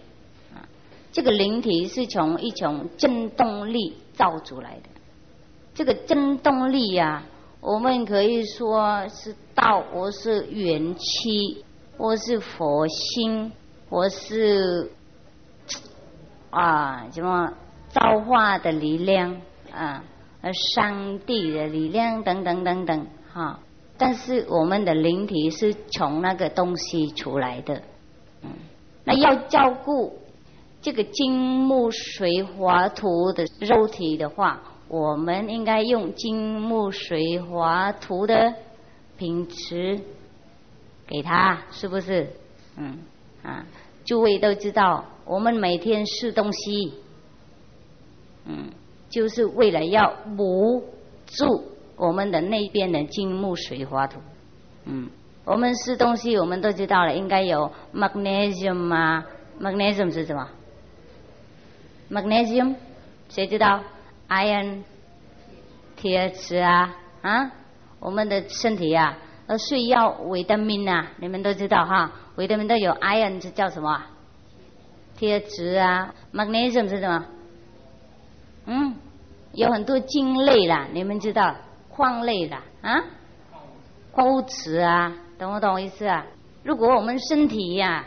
[0.54, 0.64] 啊，
[1.12, 4.90] 这个灵体是从一种振动力造出来的。
[5.74, 7.24] 这个振动力呀，
[7.60, 11.66] 我们可以说是道，或是元气，
[11.98, 13.52] 或是佛心，
[13.90, 14.90] 或是
[16.50, 17.52] 啊什么
[17.90, 19.42] 造化的力量
[19.74, 20.02] 啊，
[20.46, 23.60] 呃，上帝的力量等等等等，哈。
[23.98, 27.82] 但是我们的灵体是从那个东西出来的，
[28.44, 28.52] 嗯，
[29.06, 30.20] 那要照顾
[30.84, 38.54] 这个金木水火土的肉体的话，我们应该用金木水火土的
[39.18, 40.00] 品质
[41.08, 42.30] 给他，是不是？
[42.78, 43.00] 嗯
[43.42, 43.66] 啊，
[44.06, 46.94] 诸位都知道，我们每天吃东西，
[48.46, 48.70] 嗯，
[49.10, 50.84] 就是为了要补
[51.26, 51.76] 助。
[51.98, 54.20] 我们的那边的金木水火土，
[54.84, 55.10] 嗯，
[55.46, 59.26] 我们吃东西我们都知道了，应该有 magnesium 啊
[59.62, 60.50] ，magnesium 是什么
[62.12, 62.76] ？magnesium
[63.30, 63.82] 谁知道
[64.28, 64.84] ？iron
[65.96, 67.50] 铁质啊啊，
[68.02, 74.04] 我们的身体啊，呃，需要维他命啊，你们都知道哈，维他命都有 iron 是叫什么？
[75.16, 77.26] 铁质啊，magnesium 是什么？
[78.66, 78.96] 嗯，
[79.54, 81.56] 有很多金类啦，你们知道？
[81.90, 83.06] 矿类的啊，
[84.12, 86.26] 矿物质啊，懂不懂意思啊？
[86.62, 88.04] 如果我们身体呀，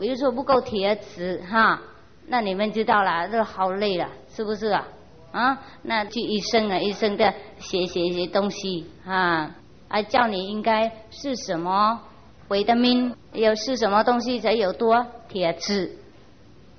[0.00, 1.80] 比如说不够铁质哈，
[2.26, 4.88] 那你们知道了，这好累了，是不是啊？
[5.30, 9.54] 啊，那去医生啊，医生的写写一些东西啊，
[9.86, 12.00] 啊叫你应该是什么
[12.48, 15.98] 维他命，要是什么东西才有多铁质？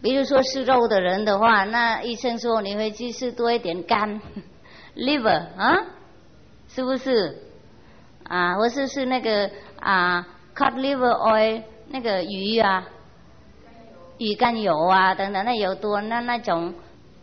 [0.01, 4.21] 比如说吃肉的人的话，那医生说你会去吃多一点肝，
[4.95, 5.77] liver 啊。
[6.67, 7.37] 是不是
[8.23, 8.55] 啊？
[8.55, 12.85] 或是是那个啊，cod liver oil 那个鱼啊，
[14.17, 16.73] 鱼肝油啊等等，那油多那那种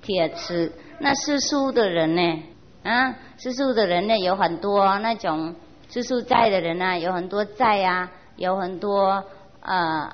[0.01, 0.73] 铁吃。
[1.01, 2.43] 那吃素的人呢？
[2.83, 5.55] 啊，吃素的人呢有很多那种
[5.91, 9.23] 吃素斋的人啊，有很多斋啊，有很多
[9.61, 10.09] 呃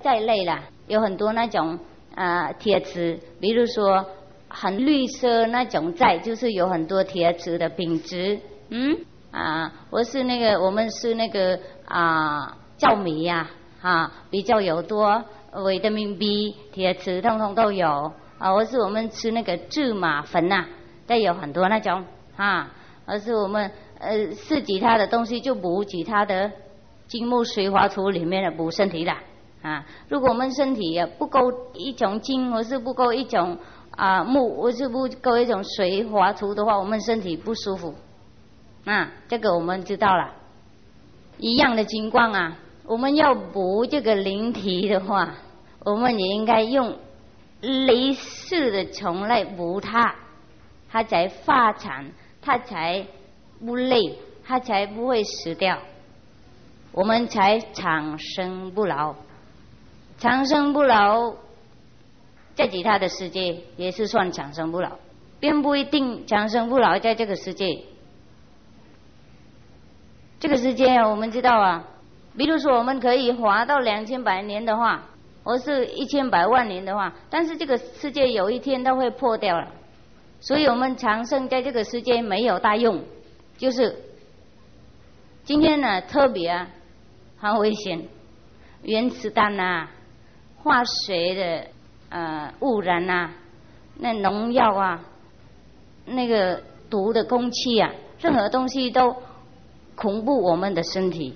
[0.00, 1.78] 斋类啦，有很多那种
[2.14, 4.04] 啊铁质，比如说。
[4.48, 8.96] 很绿色那种在，就是有很多铁质的品质，嗯？
[9.30, 13.50] 啊，或是那个我们是那个啊糙米呀，
[13.82, 15.22] 啊比较有多
[15.52, 18.12] 维他命 B 铁质，通通都有。
[18.38, 20.64] 啊，或是我们吃那个芝麻粉呐，
[21.06, 22.04] 带有很多那种
[22.36, 22.72] 啊，
[23.04, 26.50] 而是我们呃吃其他的东西就补其他的
[27.08, 29.12] 金木水火土里面的补身体的
[29.66, 31.40] 啊，如果我们身体不够
[31.74, 33.58] 一种金，或是不够一种。
[33.96, 37.94] 啊木，我是不够一种水滑土的话，我们身体不舒服。
[38.84, 40.34] 啊，这个我们知道了。
[41.38, 45.32] 一样的情况啊，我们要补这个灵体的话，
[45.82, 46.94] 我们也应该用
[47.62, 50.14] 类似的虫来补它，
[50.90, 52.04] 它才发展，
[52.42, 53.06] 它才
[53.64, 55.78] 不累，它才不会死掉，
[56.92, 59.14] 我们才长生不老，
[60.18, 61.34] 长生不老。
[62.54, 64.92] 在其他的世界也是算长生不老，
[65.38, 67.84] 并不一定长生不老在这个世界。
[70.40, 71.84] 这个世界我们知道啊，
[72.34, 75.02] 比如说我们可以活到两千百年的话，
[75.44, 79.68] 或是一千百万年的话，但是这个世界有一天都会破掉了，
[80.40, 83.04] 所以我们长生在这个世界没有大用，
[83.58, 83.94] 就是
[85.44, 86.66] 今天呢特别啊，
[87.36, 88.02] 很危险，
[88.82, 89.90] 原子弹啊，
[90.66, 91.66] 化学的。
[92.08, 93.30] 呃，污染呐，
[93.98, 95.00] 那农药啊，
[96.06, 97.90] 那个毒的空气啊，
[98.20, 99.16] 任何东西都
[99.96, 101.34] 恐怖我们的身体，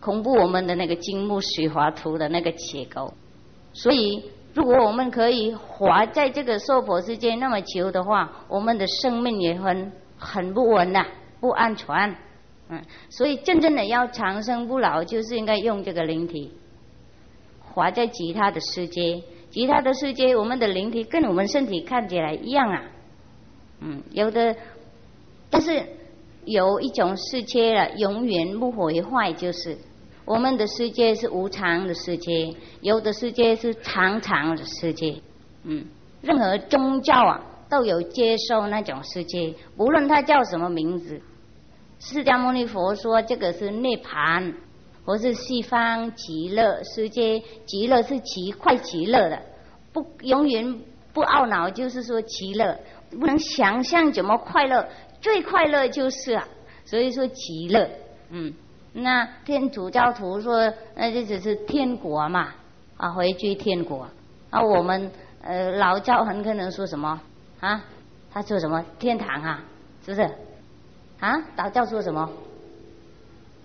[0.00, 3.12] 恐怖我们的那个金木水火土的那个结构。
[3.74, 4.24] 所以，
[4.54, 11.04] 如果我们可以活在这个娑婆世界那么久的话，我们的生命也很很不稳呐，
[11.38, 12.16] 不安全。
[12.70, 16.50] 嗯，所以真正的要长生不老，就是应该用这个灵体
[17.72, 19.22] 活在其他的世界。
[19.50, 22.82] 其他的世界，我们的灵体跟我们身体看起来一样啊。
[23.80, 24.56] 嗯，有的，
[25.50, 25.82] 但是。
[26.44, 29.78] 有一种世界了，永远不毁坏，就是
[30.24, 35.14] 我们的世界是无常的世界，有的世界是常常的世界。
[35.62, 35.86] 嗯，
[36.20, 41.22] 任何宗教啊都有接受那种世界，无论它叫什么名字。
[42.00, 44.52] 释迦牟尼佛说这个是涅槃，
[45.04, 49.42] 或是西方极乐世界，极乐是极快极乐的，
[49.92, 50.80] 不永远
[51.12, 52.78] 不懊恼，就是说极乐
[53.10, 54.86] 不能想象怎么快乐。
[55.20, 56.48] 最快乐就是啊，
[56.84, 57.88] 所以说极乐，
[58.30, 58.52] 嗯，
[58.92, 62.54] 那天主教徒说，那就只是天国嘛，
[62.96, 64.08] 啊，回去天国，
[64.50, 65.10] 啊，我们
[65.42, 67.20] 呃老教很可能说什么
[67.60, 67.84] 啊？
[68.32, 69.62] 他说什么天堂啊？
[70.04, 70.28] 是不是？
[71.20, 72.28] 啊，老教说什么？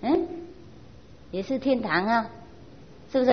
[0.02, 0.28] 嗯，
[1.32, 2.30] 也是天堂啊，
[3.12, 3.32] 是不是？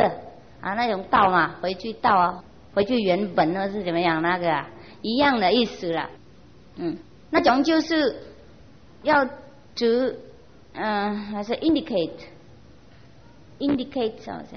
[0.61, 4.68] 啊，那种道嘛，回去道啊，回去原本呢是怎么样那个啊？
[5.03, 6.11] 一样的意思了，
[6.76, 6.97] 嗯。
[7.30, 8.22] 那种就是
[9.03, 9.26] 要
[9.74, 10.20] 指，
[10.72, 14.57] 嗯，还是 indicate，indicate 是不是？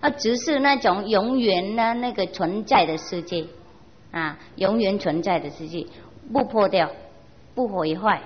[0.00, 3.46] 啊，只是那种永远呢那个存在的世界，
[4.12, 5.86] 啊，永远存在的世界，
[6.32, 6.90] 不破掉，
[7.54, 8.22] 不毁坏，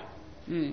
[0.46, 0.72] 嗯。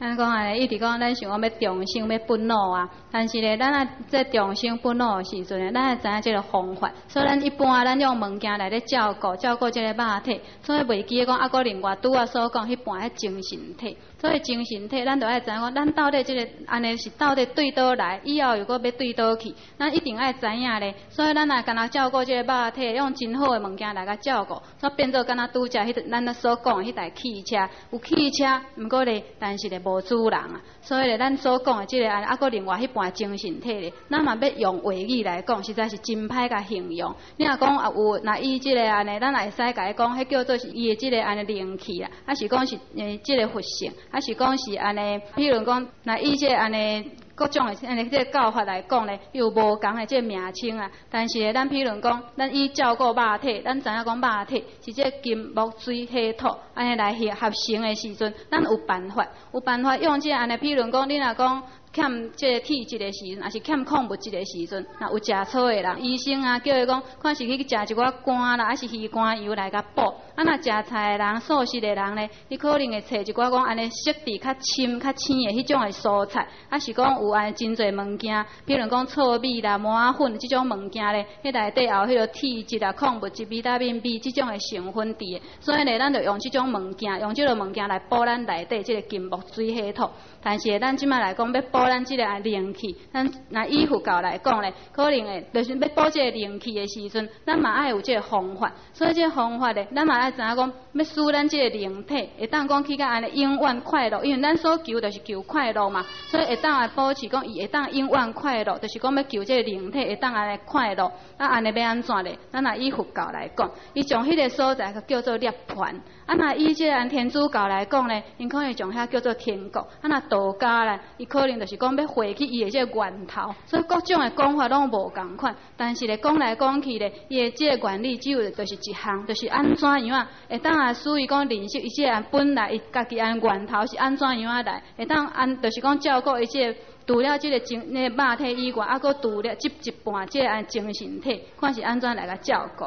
[0.00, 6.92] 咱讲啊，一直讲咱想讲要重生要愤怒啊，但是咧，咱啊在重生愤怒的时阵咧，咱也知影即个方法。
[7.06, 13.96] 所以咱一般啊，咱用物件来咧照顾照顾即个肉体，所以袂记讲啊，个另外拄啊所讲迄半迄精神体。
[14.16, 20.94] 所以精神体，咱都爱知影讲，咱到底这个安尼是到底对倒来，以后又果要对倒去，咱一定爱知影咧。
[21.10, 30.60] 所以咱也干那照顾这个肉体，用真好的物件来甲照顾，煞变做敢若拄则迄咱所讲迄台汽车，有汽车，毋过咧，但是咧无主人啊。
[30.80, 37.14] 所以咧，咱所讲的这个安尼，啊，搁另外迄半精神体咧，咱嘛要用话语来讲，实在是真歹甲形容。
[37.36, 43.92] 你若讲啊有，那伊这个安尼，咱会使甲伊讲，迄叫做是伊的这个安尼灵气啊，还是讲是诶这个佛性。
[44.14, 45.00] 还是讲是安尼，
[45.34, 50.88] 譬如讲，那以这安尼各种的安尼这教法来讲咧，又无共的这名称啊？
[51.10, 61.64] 但是咱譬如讲，咱以照顾肉体，咱知影讲肉体是这金木水火土安尼来合合成的时阵，咱有办法，有办法用这安尼，譬如讲，你若讲。
[61.94, 70.02] 欠这个体质的时阵，还是欠矿物质的时阵，那有食草的人，医生啊叫伊讲，看是去食一寡肝啦，还是鱼肝油来甲补。
[70.34, 85.40] 啊，那食菜的人、素食的人呢，你可能会找一寡讲安尼色泽较深、较青的迄种的蔬菜，还是讲有安真侪物件，比如讲糙米啦、麻粉这种物件咧，迄内底也有迄个体质啊、矿物质、维他命 B 这种的成分伫。
[85.60, 90.10] 所以呢，咱就用这种物件，用这个物件来补咱内底这个金木水火土。
[90.42, 98.72] 但是咱即摆来讲，要补咱即个灵气，咱拿依佛教来讲咧，可能诶，就是要补这个灵气诶时阵，咱嘛爱有这个方法。
[98.92, 106.04] 所以这个方法咧，咱嘛爱知影讲，要使咱即个灵体，会当讲去甲安尼永远快乐，因为咱所求就是求快乐嘛。
[106.28, 111.12] 所以会当来保持讲，伊会当永远快乐，就是讲要求这个灵体会当安尼快乐。
[111.38, 112.38] 那安尼要安怎咧？
[112.50, 115.94] 咱拿依佛教来讲，伊从迄个所在叫做涅槃。
[116.26, 119.80] 啊，那以这按天主教来讲咧，因可能从遐叫做天国。
[119.80, 123.54] 啊，那道家咧，伊可能就是讲要回去伊的这源头。
[123.66, 125.54] 所以各种的讲法拢无共款。
[125.76, 130.30] 但是咧，讲来讲去咧，伊的这原理只有就是一项，就是安怎样啊？
[130.48, 134.82] 会当啊，属于讲认识伊这本来伊家己按源头是安怎样啊来？
[134.96, 136.74] 会当按就是讲照顾伊即个
[137.06, 142.84] 除了即个精那肉体以外，啊，佫除了即一半即个按精神体，看是安怎来个照顾？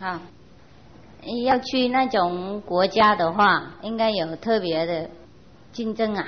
[0.00, 0.18] 好。
[1.44, 5.10] 要去那种国家的话，应该有特别的
[5.72, 6.26] 竞争啊，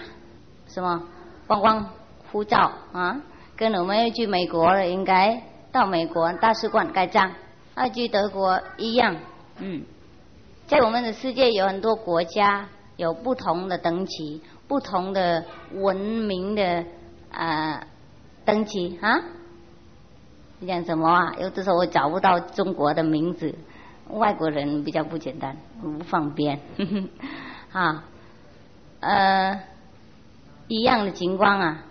[0.67, 1.03] 什么
[1.47, 1.91] 观光
[2.31, 3.21] 护照啊，
[3.57, 7.31] 跟我们要去美国了，应该到美国大使馆盖章；
[7.77, 9.17] 要去德国一样，
[9.59, 9.83] 嗯，
[10.67, 16.85] 在我们的世界有很多国家有不同的等级，不同的文明的
[17.31, 17.83] 啊
[18.45, 19.21] 等级啊。
[20.61, 21.35] 你讲什么啊？
[21.41, 23.55] 有的时候我找不到中国的名字。
[24.13, 26.61] 外国人比较不简单，不方便，
[27.73, 28.05] 啊，
[29.01, 29.61] 呃，
[30.69, 31.85] 一样的情况啊。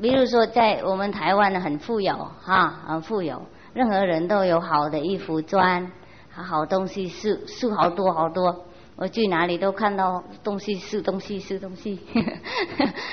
[0.00, 5.90] 比如说，在我们台湾呢，很富有，哈，很富有，任何人都有好的衣服穿，
[6.30, 8.64] 好东西是是好多好多。
[8.96, 12.00] 我去哪里都看到东西是东西是东西，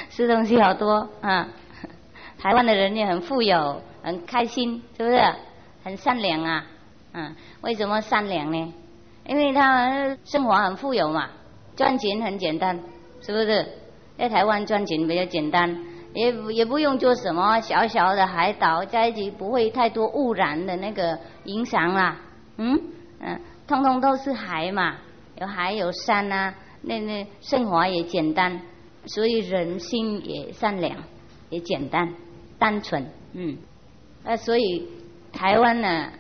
[0.10, 1.48] 是 东西好多啊。
[2.38, 5.22] 台湾的人也很富有，很开心，是不是？
[5.84, 6.66] 很善良啊，
[7.14, 8.74] 嗯，为什么善良呢？
[9.26, 11.30] 因为他生活很富有嘛，
[11.76, 12.80] 赚钱很简单，
[13.22, 13.66] 是不是？
[14.18, 15.76] 在台湾赚钱比较简单，
[16.14, 22.18] 也也不用做什么小小的海岛，在一起不会太多污染的那个影响啦，
[22.58, 22.80] 嗯
[23.20, 24.98] 嗯，通通都是海嘛，
[25.40, 28.62] 有海有山啊，那那生活也简单，
[29.06, 30.96] 所以人心也善良，
[31.50, 32.14] 也简单。
[32.60, 33.58] 单纯，嗯，
[34.24, 34.88] 呃，所以
[35.34, 36.12] 台湾呢，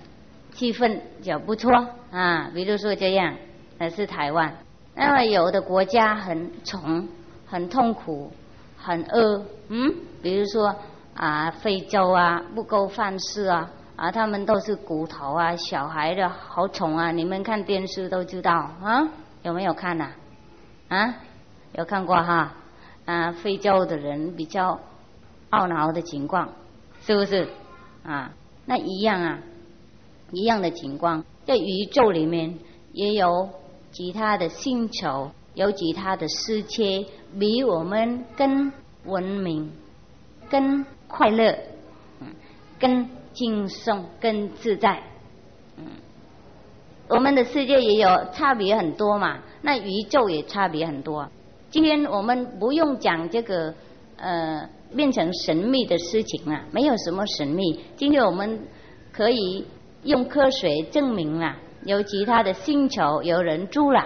[0.53, 1.71] 气氛就不错
[2.11, 2.49] 啊。
[2.53, 3.35] 比如说这样，
[3.77, 4.55] 那是台湾。
[4.95, 7.07] 那么有的国家很穷，
[7.45, 8.31] 很痛苦，
[8.77, 10.75] 很饿，嗯，比如说
[11.15, 17.11] 啊，非洲啊，不够饭吃啊，啊，他们都是骨头啊，小孩的好宠啊。
[17.11, 18.51] 你们看电视都知道
[18.81, 19.07] 啊，
[19.43, 20.11] 有没有看呐？
[20.89, 21.15] 啊，
[21.73, 22.53] 有看过哈？
[23.05, 24.79] 啊，非洲的人比较。
[25.53, 26.49] 懊恼的情况，
[27.03, 27.47] 是不是
[28.03, 28.31] 啊？
[28.65, 29.37] 那一样啊，
[30.33, 32.57] 一样的情况，在宇宙里面
[32.91, 33.49] 也有
[33.91, 37.05] 其他的星球，有其他的世界，
[37.39, 38.71] 比我们更
[39.05, 39.71] 文明、
[40.49, 41.57] 更快乐、
[42.79, 45.01] 更轻松、更自在。
[45.77, 45.85] 嗯，
[47.07, 51.29] 我们的世界也有差别很多嘛，那宇宙也差别很多。
[51.69, 53.73] 今天我们不用讲这个，
[54.17, 54.69] 呃。
[54.95, 57.79] 变成神秘的事情了，没有什么神秘。
[57.95, 58.59] 今天我们
[59.11, 59.65] 可以
[60.03, 64.05] 用科学证明了，有其他的星球有人住了，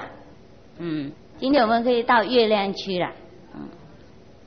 [0.77, 3.11] 嗯，今天我们可以到月亮去了，
[3.55, 3.61] 嗯，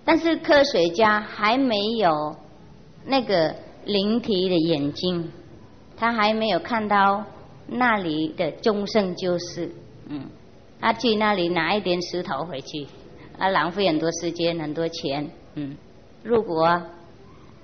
[0.05, 2.37] 但是科学家还没有
[3.05, 5.31] 那个灵体的眼睛，
[5.97, 7.25] 他还没有看到
[7.67, 9.71] 那里的众生就是，
[10.09, 10.27] 嗯，
[10.81, 12.87] 他去那里拿一点石头回去，
[13.39, 15.77] 啊，浪费很多时间很多钱，嗯。
[16.23, 16.83] 如果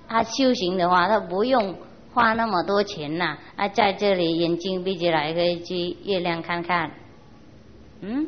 [0.07, 1.75] 他修行的话，他不用
[2.17, 3.37] 花那么多钱呐。
[3.55, 6.91] 啊，在这里眼睛闭起来可以去月亮看看，
[8.01, 8.27] 嗯，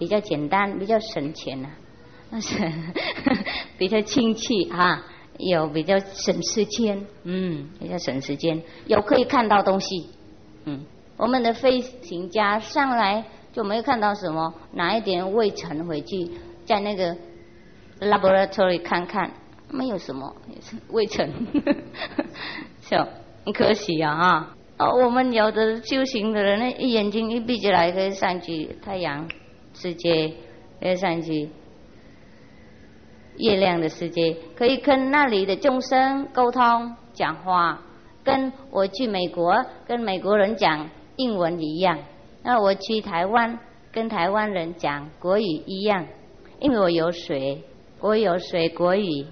[0.00, 1.68] 比较简单，比较省钱呐，
[2.30, 2.56] 那 是
[3.78, 5.06] 比较亲切啊，
[5.38, 10.08] 有比较省时间，嗯，比较省时间，有可以看到东西，
[10.64, 10.84] 嗯，
[11.16, 16.32] 我们的飞行家上来就没有看到什么，拿一点灰尘回去，
[16.66, 17.16] 在那个
[18.00, 19.30] laboratory 看看。
[19.70, 20.36] 没有什么，
[20.90, 21.28] 未成，
[22.86, 22.96] 是
[23.44, 24.56] 很可惜啊啊！
[24.78, 29.28] 哦，我们有的修行的人呢，一眼睛一闭起来，可以上去太阳
[29.72, 30.32] 世界，
[30.80, 31.48] 可以上去
[33.38, 37.80] 月亮的世界，可以跟那里的众生沟通讲话，
[38.22, 41.98] 跟我去美国跟美国人讲英文一样，
[42.42, 43.58] 那我去台湾
[43.92, 46.06] 跟台湾人讲国语一样，
[46.60, 47.62] 因为我有水，
[48.00, 49.26] 我有水国语。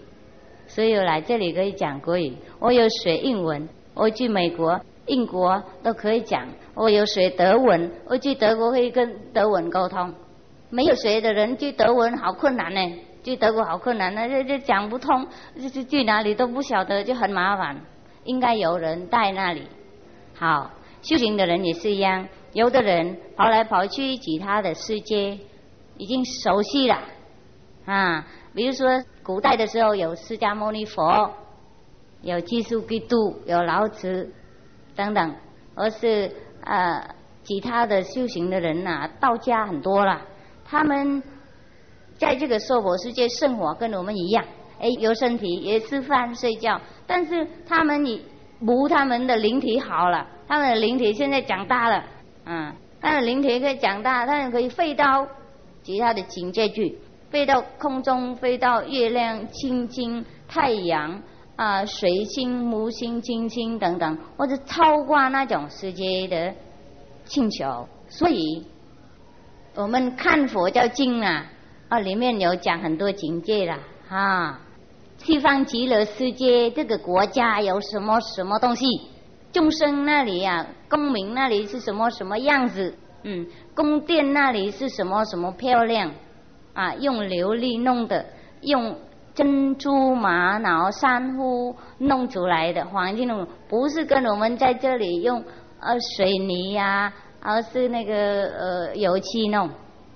[0.75, 2.33] 所以我来这里可以讲国语。
[2.59, 6.49] 我有学英文，我去美国、英国都可以讲。
[6.75, 10.14] 我有学德文，我去德国可以跟德文沟通。
[10.70, 12.81] 没有学的人去德文好困难呢，
[13.23, 15.27] 去德国好困难，那这这讲不通，
[15.61, 17.79] 这这去哪里都不晓得，就很麻烦。
[18.25, 19.64] 应该有人带那里。
[20.35, 20.70] 好，
[21.03, 25.39] 修行的人也是一样，有的人跑来跑去其他的世界，
[25.99, 26.99] 已经熟悉了
[27.85, 28.27] 啊。
[28.55, 31.31] 比如说，古代的时候有释迦牟尼佛，
[32.21, 34.31] 有基督基督，有老子
[34.95, 35.35] 等等，
[35.75, 36.31] 而是
[36.65, 40.21] 呃其他的修行的人呐，道家很多了。
[40.65, 41.23] 他们
[42.19, 44.45] 在这个娑婆世界生活，跟我们一样，
[44.79, 46.81] 哎，有身体，也吃饭睡觉。
[47.07, 48.25] 但是他们你
[48.61, 52.05] 无他们的灵体好了，他们的灵体现在长大了，
[52.45, 55.27] 嗯，他的灵体可以长大，他们可以飞到
[55.83, 56.99] 其他的境界去。
[57.33, 61.22] 飞到空中，飞到月亮、星星、太阳
[61.57, 66.55] 啊、水星、木星、金星等等，或者超过那种世界的
[67.24, 67.89] 星球。
[68.07, 68.66] 所以，
[69.74, 71.47] 我们看佛教经啊，
[71.89, 73.78] 啊，里面有讲很多境界了
[74.11, 74.61] 啊。
[75.16, 78.85] 西方极乐世界这个国家有什么什么东西？
[79.53, 82.95] 众生那里啊，公民那里是什么什么样子？
[83.22, 86.12] 嗯，宫殿那里是什么什么漂亮？
[86.75, 88.25] 啊，用琉璃弄的，
[88.61, 88.97] 用
[89.35, 95.43] 珍珠、玛瑙、珊瑚弄出来的黄金弄，不是跟我们在这里用
[95.81, 99.70] 呃水泥呀，而是那个呃油漆弄，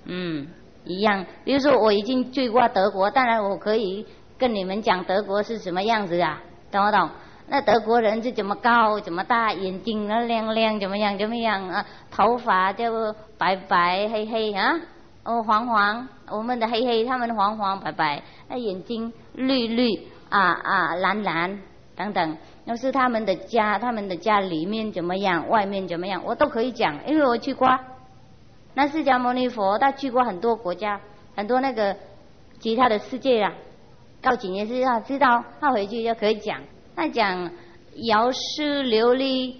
[0.05, 0.47] 嗯，
[0.83, 1.25] 一样。
[1.43, 4.05] 比如说我已经去过德国，当然我可以
[4.37, 6.41] 跟你们讲德国是什么样子啊，
[6.71, 7.09] 懂不懂？
[7.49, 11.85] 那德国人是怎么高，怎么大，眼睛啊亮亮，怎么样怎么样啊？
[12.11, 14.73] 头发就白白黑黑啊，
[15.23, 21.59] 哦黄黄，我们的黑黑，他们黄黄白白，那眼睛绿绿啊啊蓝蓝
[21.95, 22.37] 等等。
[22.65, 27.67] 要是他们的家，他们的家里面怎么样，外面怎么样，我都可以讲，因为我去过。
[28.73, 30.99] 那释迦牟尼佛他去过很多国家，
[31.35, 31.95] 很多那个
[32.59, 33.53] 其他的世界啊，
[34.21, 36.61] 告警也是要知道，他回去就可以讲。
[36.95, 37.49] 他讲
[38.03, 39.55] 遥师琉璃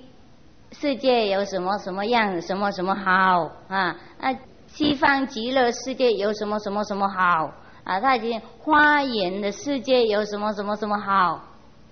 [0.73, 3.95] 世界有什么什么样，什么什么好啊？
[4.19, 4.35] 那
[4.77, 7.51] 西方极乐世界有什么什么什么好
[7.83, 7.99] 啊？
[7.99, 11.41] 他已经花园的世界有什么什么什么好？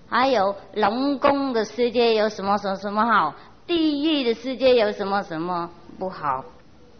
[0.08, 3.34] 还有龙宫的世界有什么什么什么好？
[3.66, 5.68] 地狱的世界有什么什么
[5.98, 6.44] 不好？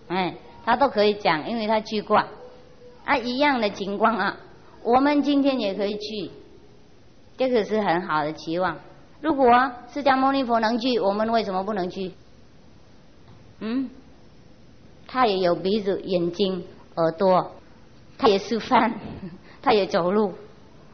[0.09, 0.35] 哎，
[0.65, 2.21] 他都可以讲，因为他去过
[3.05, 4.37] 啊，一样的情况啊，
[4.83, 6.33] 我们今天也可以去，
[7.37, 8.77] 这个是很好的期望。
[9.21, 9.49] 如果
[9.93, 12.11] 释迦牟尼佛能去，我们为什么不能去？
[13.61, 13.89] 嗯，
[15.17, 16.63] 他也有鼻子、眼睛、
[16.97, 17.53] 耳朵，
[18.19, 19.01] 他也吃饭，
[19.63, 20.35] 他也走路。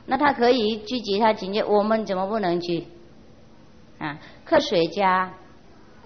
[0.07, 2.85] 那他可以聚集他境界，我们怎么不能去？
[3.99, 5.35] 啊，科学家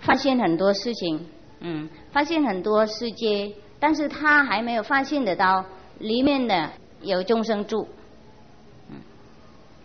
[0.00, 1.26] 发现很多事情，
[1.60, 5.62] 嗯，发现很多世界，但是他还没有发现得到
[5.98, 6.70] 里面的
[7.02, 7.86] 有众生住，
[8.88, 8.96] 嗯，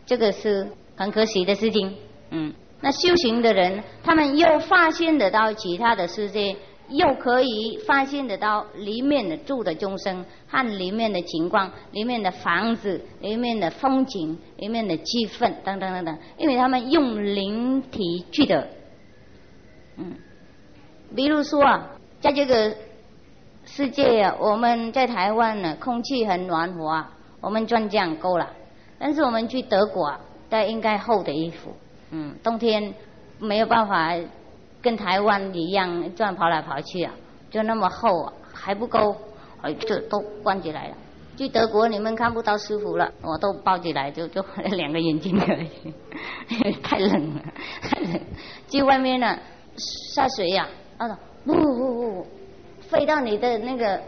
[0.06, 1.98] 这个是很可惜的事情，
[2.30, 6.56] 嗯，那修行的人，他们又发现得到其他的世界。
[6.92, 18.68] 又可以发现得到里面的住的众生和里面的情况、里面的房子、里面的风景、里面的气氛等等等等，因为他们用灵体去的，
[19.98, 20.16] 嗯，
[21.16, 21.90] 比如说啊，
[22.20, 22.76] 在这个
[23.64, 28.50] 世界啊，我们在台湾呢，空气很暖和啊，我们穿这样够了，
[29.00, 30.20] 但是我们去德国啊
[30.50, 31.74] 带应该厚的衣服，
[32.12, 32.94] 嗯，冬天
[33.40, 34.14] 没有办法。
[34.82, 37.14] 跟台湾一样，这样跑来跑去啊，
[37.50, 39.16] 就那么厚，啊，还不够，
[39.80, 40.96] 就都关起来了。
[41.38, 47.42] 去德国你们看不到师傅了，我都抱起来，就 就两个眼睛而已， 太冷了，
[47.82, 48.20] 太冷。
[48.68, 49.38] 去外面呢，
[50.14, 50.68] 下水呀，
[50.98, 51.08] 啊，
[51.46, 52.26] 不不不不，
[52.82, 54.00] 飞到你的那个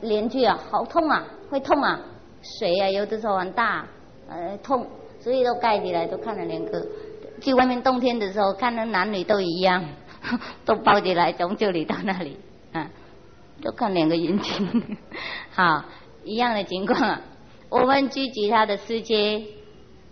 [0.00, 2.00] 脸去啊，好痛啊，会痛啊，
[2.42, 3.86] 水啊有的时候很大，
[4.28, 4.86] 呃痛，
[5.20, 6.86] 所以都盖起来，都看了两个。
[7.40, 9.84] 去外面冬天的时候，看到男女都一样，
[10.64, 12.36] 都抱起来从这里到那里，
[12.72, 12.90] 啊，
[13.62, 14.96] 都看两个眼睛，
[15.50, 15.84] 好，
[16.24, 17.20] 一样的情况。
[17.70, 19.42] 我们去其他的世界，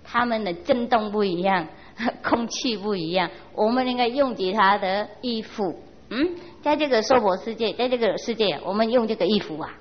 [0.04, 1.66] 他们的震动不一样，
[2.22, 5.74] 空气不一样，我们应该用其他的衣服。
[6.10, 9.72] 嗯，在这个娑婆世界，在这个世界，我们用这个衣服啊，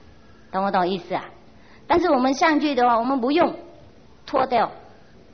[0.52, 1.26] 懂不懂意思啊？
[1.86, 3.54] 但是我们上去的话，我们不用
[4.26, 4.72] 脱掉，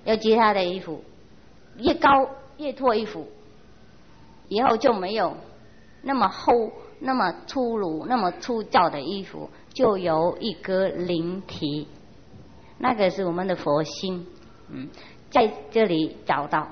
[0.04, 1.02] 有其他的衣服。
[1.82, 3.28] 越高越脱衣服，
[4.48, 5.36] 以后就没有
[6.04, 11.88] 那么厚、那么粗鲁、那么粗糙的衣服，就有一个灵体，
[12.78, 14.26] 那个是我们的佛心，
[14.70, 14.90] 嗯，
[15.30, 16.68] 在这里找到，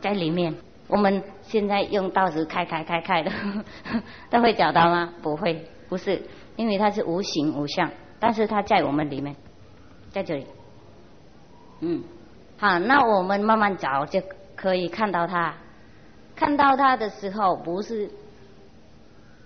[0.00, 0.54] 在里面。
[0.88, 3.30] 我们现在用刀子开开开开的，
[4.28, 5.12] 都会找到吗？
[5.22, 6.20] 不会，不是，
[6.56, 9.36] 因为它是无形无相，但是它在我们里面，
[10.10, 10.46] 在这里，
[11.80, 12.02] 嗯。
[12.60, 14.22] 好，那我们慢慢找就
[14.54, 15.54] 可以看到它。
[16.36, 18.10] 看到它的时候，不是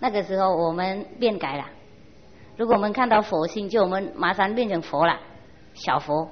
[0.01, 1.65] 那个时候我们变改了。
[2.57, 5.17] 如果我们看到佛性，就我们马上变成佛了，
[5.75, 6.29] 小佛，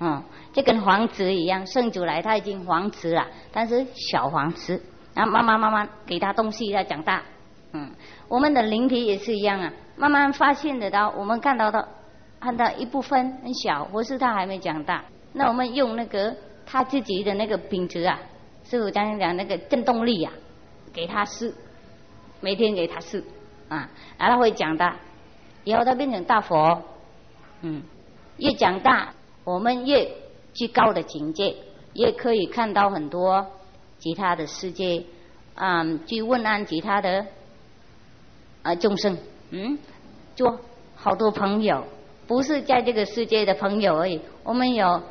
[0.00, 0.22] 嗯，
[0.52, 4.82] 就跟黄子一样，圣主来他已经黄子了，但是小黄子，
[5.14, 7.22] 然后慢慢慢慢给他东西，他长大，
[7.72, 7.90] 嗯，
[8.28, 11.88] 我们的灵体也是一样啊，慢慢发现得到，我们看到的
[12.38, 15.02] 看到一部分很小，或是他还没长大。
[15.32, 16.34] 那我们用那个
[16.66, 18.18] 他自己的那个品质啊，
[18.64, 20.32] 师傅刚刚讲那个震动力啊，
[20.92, 21.54] 给他试，
[22.40, 23.22] 每天给他试
[23.68, 24.96] 啊，然后他会长大，
[25.64, 26.82] 以后他变成大佛，
[27.62, 27.82] 嗯，
[28.38, 29.14] 越长大，
[29.44, 30.10] 我们越
[30.54, 31.56] 去高的境界，
[31.92, 33.46] 也可以看到很多
[33.98, 35.04] 其他的世界，
[35.54, 37.26] 嗯，去问安其他的
[38.62, 39.16] 啊众生，
[39.50, 39.78] 嗯，
[40.34, 40.58] 做
[40.96, 41.84] 好多朋友，
[42.26, 45.02] 不是在这个世界的朋友而已，我们有。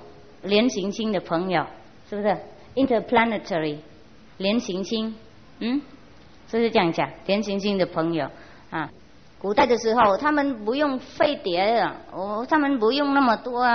[0.43, 1.65] 连行星的朋友
[2.09, 2.37] 是不是
[2.75, 3.77] ？Interplanetary，
[4.37, 5.15] 连行星，
[5.59, 5.81] 嗯，
[6.47, 7.09] 是不是这样讲？
[7.25, 8.29] 连行星的朋友
[8.69, 8.89] 啊，
[9.39, 13.65] 古代的时候他们不用飞碟啊，哦，他们不用那么多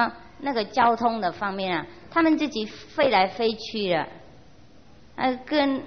[0.41, 4.07] 那个交通的方面啊，他们自己飞来飞去的，
[5.17, 5.83] 呃，跟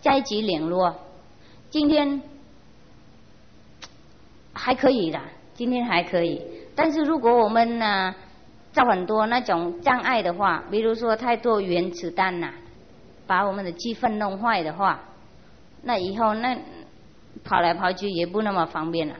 [0.00, 0.96] 在一起联络。
[1.70, 2.22] 今天
[4.54, 5.20] 还可以的，
[5.52, 6.42] 今天还可以，
[6.74, 8.14] 但是如果我们呢？
[8.72, 12.52] 造很多那种障碍的话，比如说太多原子弹呐，
[13.26, 15.00] 把我们的气氛弄坏的话，
[15.82, 16.56] 那以后那
[17.44, 19.14] 跑来跑去也不那么方便了，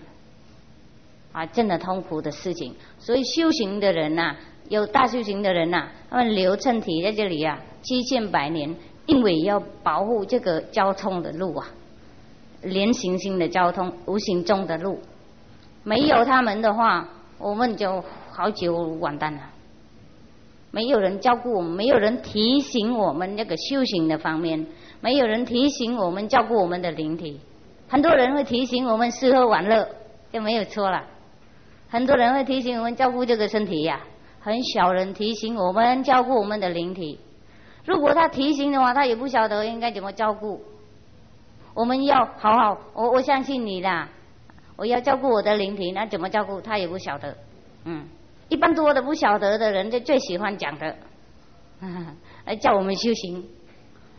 [1.33, 2.75] 啊，真的痛苦的事情。
[2.99, 4.37] 所以修行的人呐，
[4.69, 8.77] 有大修行的人呐，他们留身体在这里啊，七千百年，
[9.07, 11.67] 因为要保护这个交通的路啊，
[12.63, 15.01] 连行性的交通，无形中的路，
[15.85, 18.05] 没有他们的话，我们就。
[18.39, 19.41] 好久完蛋了，
[20.71, 24.65] 没有人照顾我们，没有人提醒我们那个修行的方面，
[25.01, 27.41] 没有人提醒我们照顾我们的灵体。
[27.89, 29.89] 很多人会提醒我们吃喝玩乐，
[30.33, 31.05] 就没有错了。
[31.89, 34.03] 很多人会提醒我们照顾这个身体呀，
[34.39, 37.19] 很少人提醒我们照顾我们的灵体。
[37.85, 40.63] 如果他提醒的话，他也不晓得应该怎么照顾。
[41.75, 44.09] 我们要好好，我我相信你的，
[44.77, 47.37] 我要照顾我的灵体，那怎么照顾他也不晓得，
[47.85, 48.07] 嗯。
[48.49, 50.97] 一般多的不晓得的人，就最喜欢讲的，
[52.45, 53.47] 来 叫我们修行，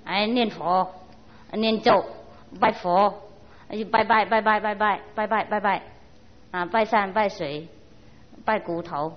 [0.05, 0.87] 来念佛、
[1.53, 2.05] 念咒、
[2.59, 3.13] 拜佛，
[3.71, 5.83] 就拜拜拜拜拜拜拜拜拜拜，
[6.51, 7.67] 啊，拜山拜水，
[8.45, 9.13] 拜骨头，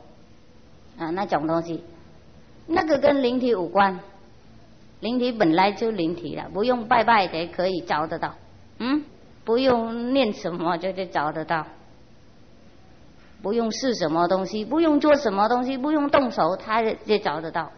[0.99, 1.85] 啊，那种东西，
[2.67, 4.01] 那个跟灵体无关，
[5.01, 8.35] 灵体本来就灵体了，不用拜拜的可以找得到，
[8.79, 9.05] 嗯，
[9.45, 11.67] 不用念什么就就找得到。
[13.43, 17.71] 不用试什么东西，不用做什么东西，不用动手，他就找得到。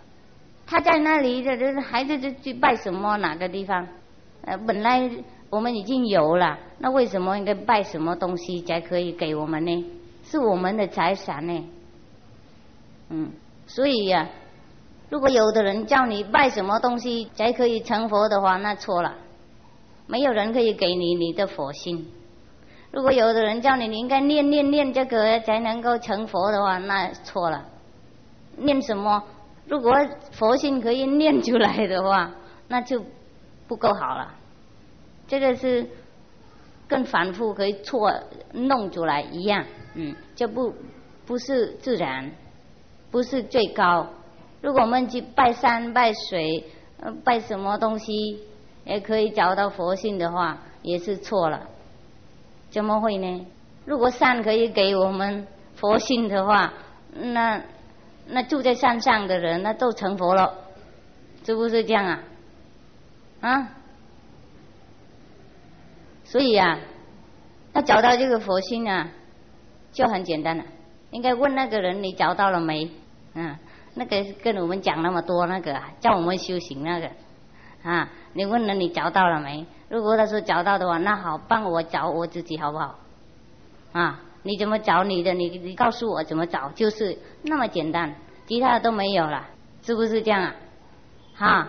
[0.66, 3.86] 他在那里，这这孩子就去拜什么哪个地方？
[4.42, 5.10] 呃，本来
[5.50, 9.84] 我们已经有了，那为什么应该拜什么东西才可以给我们呢？
[10.22, 11.64] 是我们的财产呢。
[13.10, 13.30] 嗯，
[13.66, 14.28] 所以呀，
[15.10, 19.14] 如果有的人叫你拜什么东西才可以成佛的话，那错了。
[20.06, 22.10] 没有人可以给你你的佛心。
[22.94, 27.64] 如果有的人叫你，你应该念念念这个才能够成佛的话，那错了。
[28.56, 29.20] 念什么？
[29.66, 29.92] 如果
[30.30, 32.30] 佛性可以念出来的话，
[32.68, 33.04] 那就
[33.66, 34.32] 不够好了。
[35.26, 35.84] 这个是
[36.86, 38.14] 更反复可以错
[38.52, 39.64] 弄出来一样，
[39.94, 40.72] 嗯，就不
[41.26, 42.30] 不是自然，
[43.10, 44.06] 不是最高。
[44.62, 46.64] 如果我们去拜山拜水，
[47.24, 48.38] 拜什么东西
[48.84, 51.60] 也可以找到佛性的话，也是错了。
[52.74, 53.46] 怎么会呢？
[53.84, 55.46] 如果善可以给我们
[55.76, 56.74] 佛性的话，
[57.12, 57.62] 那
[58.26, 60.52] 那住在山上的人那都成佛了，
[61.44, 62.20] 是不是这样啊？
[63.42, 63.68] 啊？
[66.24, 66.80] 所以啊，
[67.74, 69.08] 要找到这个佛性啊，
[69.92, 70.64] 就很简单了。
[71.12, 72.90] 应该问那个人你找到了没？
[73.34, 73.56] 嗯，
[73.94, 77.08] 那个跟我们讲那么多那个叫我们修行那个
[77.84, 79.64] 啊，你问了你找到了没？
[79.94, 82.98] 如果他说找到的话，那好，帮我找我自己好不好？
[83.92, 85.32] 啊，你怎么找你的？
[85.32, 88.12] 你你告诉我怎么找，就是那么简单，
[88.44, 89.46] 其他的都没有了，
[89.82, 90.54] 是不是这样啊？
[91.36, 91.68] 哈，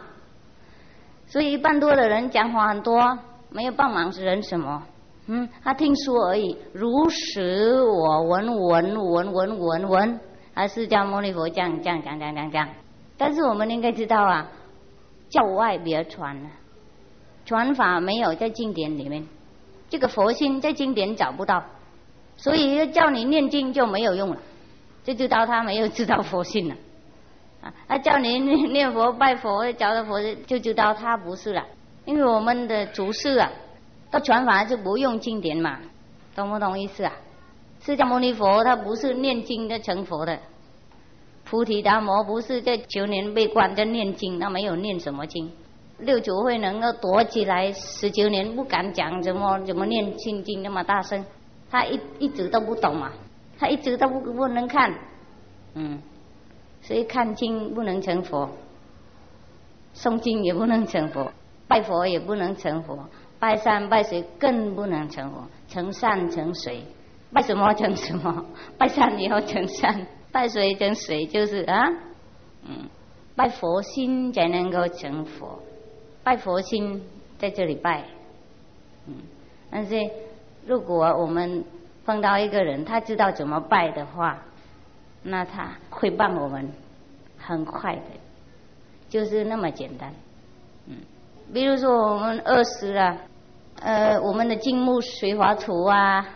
[1.27, 3.15] 所以一般多的人讲话很多，
[3.51, 4.81] 没有帮忙是人什么？
[5.27, 10.19] 嗯，他听说而已，如实我闻闻闻闻闻闻，
[10.55, 12.67] 还是叫牟尼佛讲讲讲讲讲讲。
[13.19, 14.47] 但是我们应该知道啊，
[15.29, 16.49] 教外别传了。
[17.45, 19.25] 传法没有在经典里面，
[19.89, 21.63] 这个佛心在经典找不到，
[22.35, 24.37] 所以叫你念经就没有用了，
[25.03, 26.75] 就知道他没有知道佛性了。
[27.61, 31.63] 啊，他叫你念念佛拜佛找到佛，就知道他不是了。
[32.05, 33.51] 因为我们的祖师啊，
[34.11, 35.79] 他传法就不用经典嘛，
[36.35, 37.13] 懂不懂意思啊？
[37.81, 40.39] 释迦牟尼佛他不是念经的成佛的，
[41.43, 45.51] 菩提达摩不是在求年被关在念经，那没有念什么经。
[45.99, 51.23] 六祖会能够躲起来十九年不敢讲怎么怎么念心经那么大声，
[51.69, 53.11] 他一一直都不懂嘛，
[53.57, 54.93] 他一直都不不能看，
[55.73, 56.01] 嗯，
[56.81, 58.49] 所以看经不能成佛，
[59.95, 61.31] 诵经也不能成佛，
[61.67, 63.07] 拜佛也不能成佛，
[63.39, 66.83] 拜山拜水更不能成佛，成山成水，
[67.31, 68.45] 拜什么成什么，
[68.77, 71.85] 拜山以后成山，拜水成水就是啊，
[72.67, 72.89] 嗯，
[73.35, 75.57] 拜佛心才能够成佛。
[76.25, 77.03] 拜佛心
[77.37, 78.03] 在这里拜，
[79.05, 79.13] 嗯，
[79.69, 79.95] 但是
[80.65, 81.63] 如果我们
[82.03, 84.41] 碰到一个人，他知道怎么拜的话，
[85.21, 86.67] 那他会帮我们
[87.37, 88.01] 很快的，
[89.07, 90.11] 就是那么简单，
[90.87, 90.95] 嗯，
[91.53, 93.17] 比如说我们饿死了，
[93.81, 96.27] 呃，我们的金木水火土啊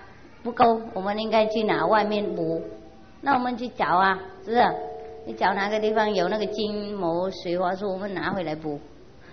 [0.44, 2.62] 不够，我们应该去拿外面补，
[3.22, 4.64] 那我们去找啊，是不是？
[5.26, 8.80] 你找哪个地方有那个金木水火土，我们拿回来补。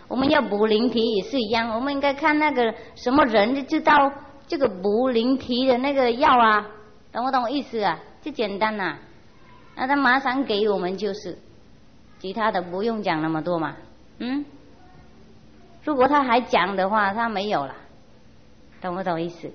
[0.09, 4.12] 我们要补灵体也是一样，我们应该看那个什么人就知道
[4.46, 6.66] 这个补灵体的那个药啊，
[7.12, 7.98] 懂不懂意思啊？
[8.22, 8.96] 就简单呐，
[9.76, 11.38] 那他马上给我们就是，
[12.18, 13.76] 其他的不用讲那么多嘛，
[14.18, 14.44] 嗯。
[15.84, 17.74] 如果他还讲的话，他没有了，
[18.80, 19.48] 懂不懂意思？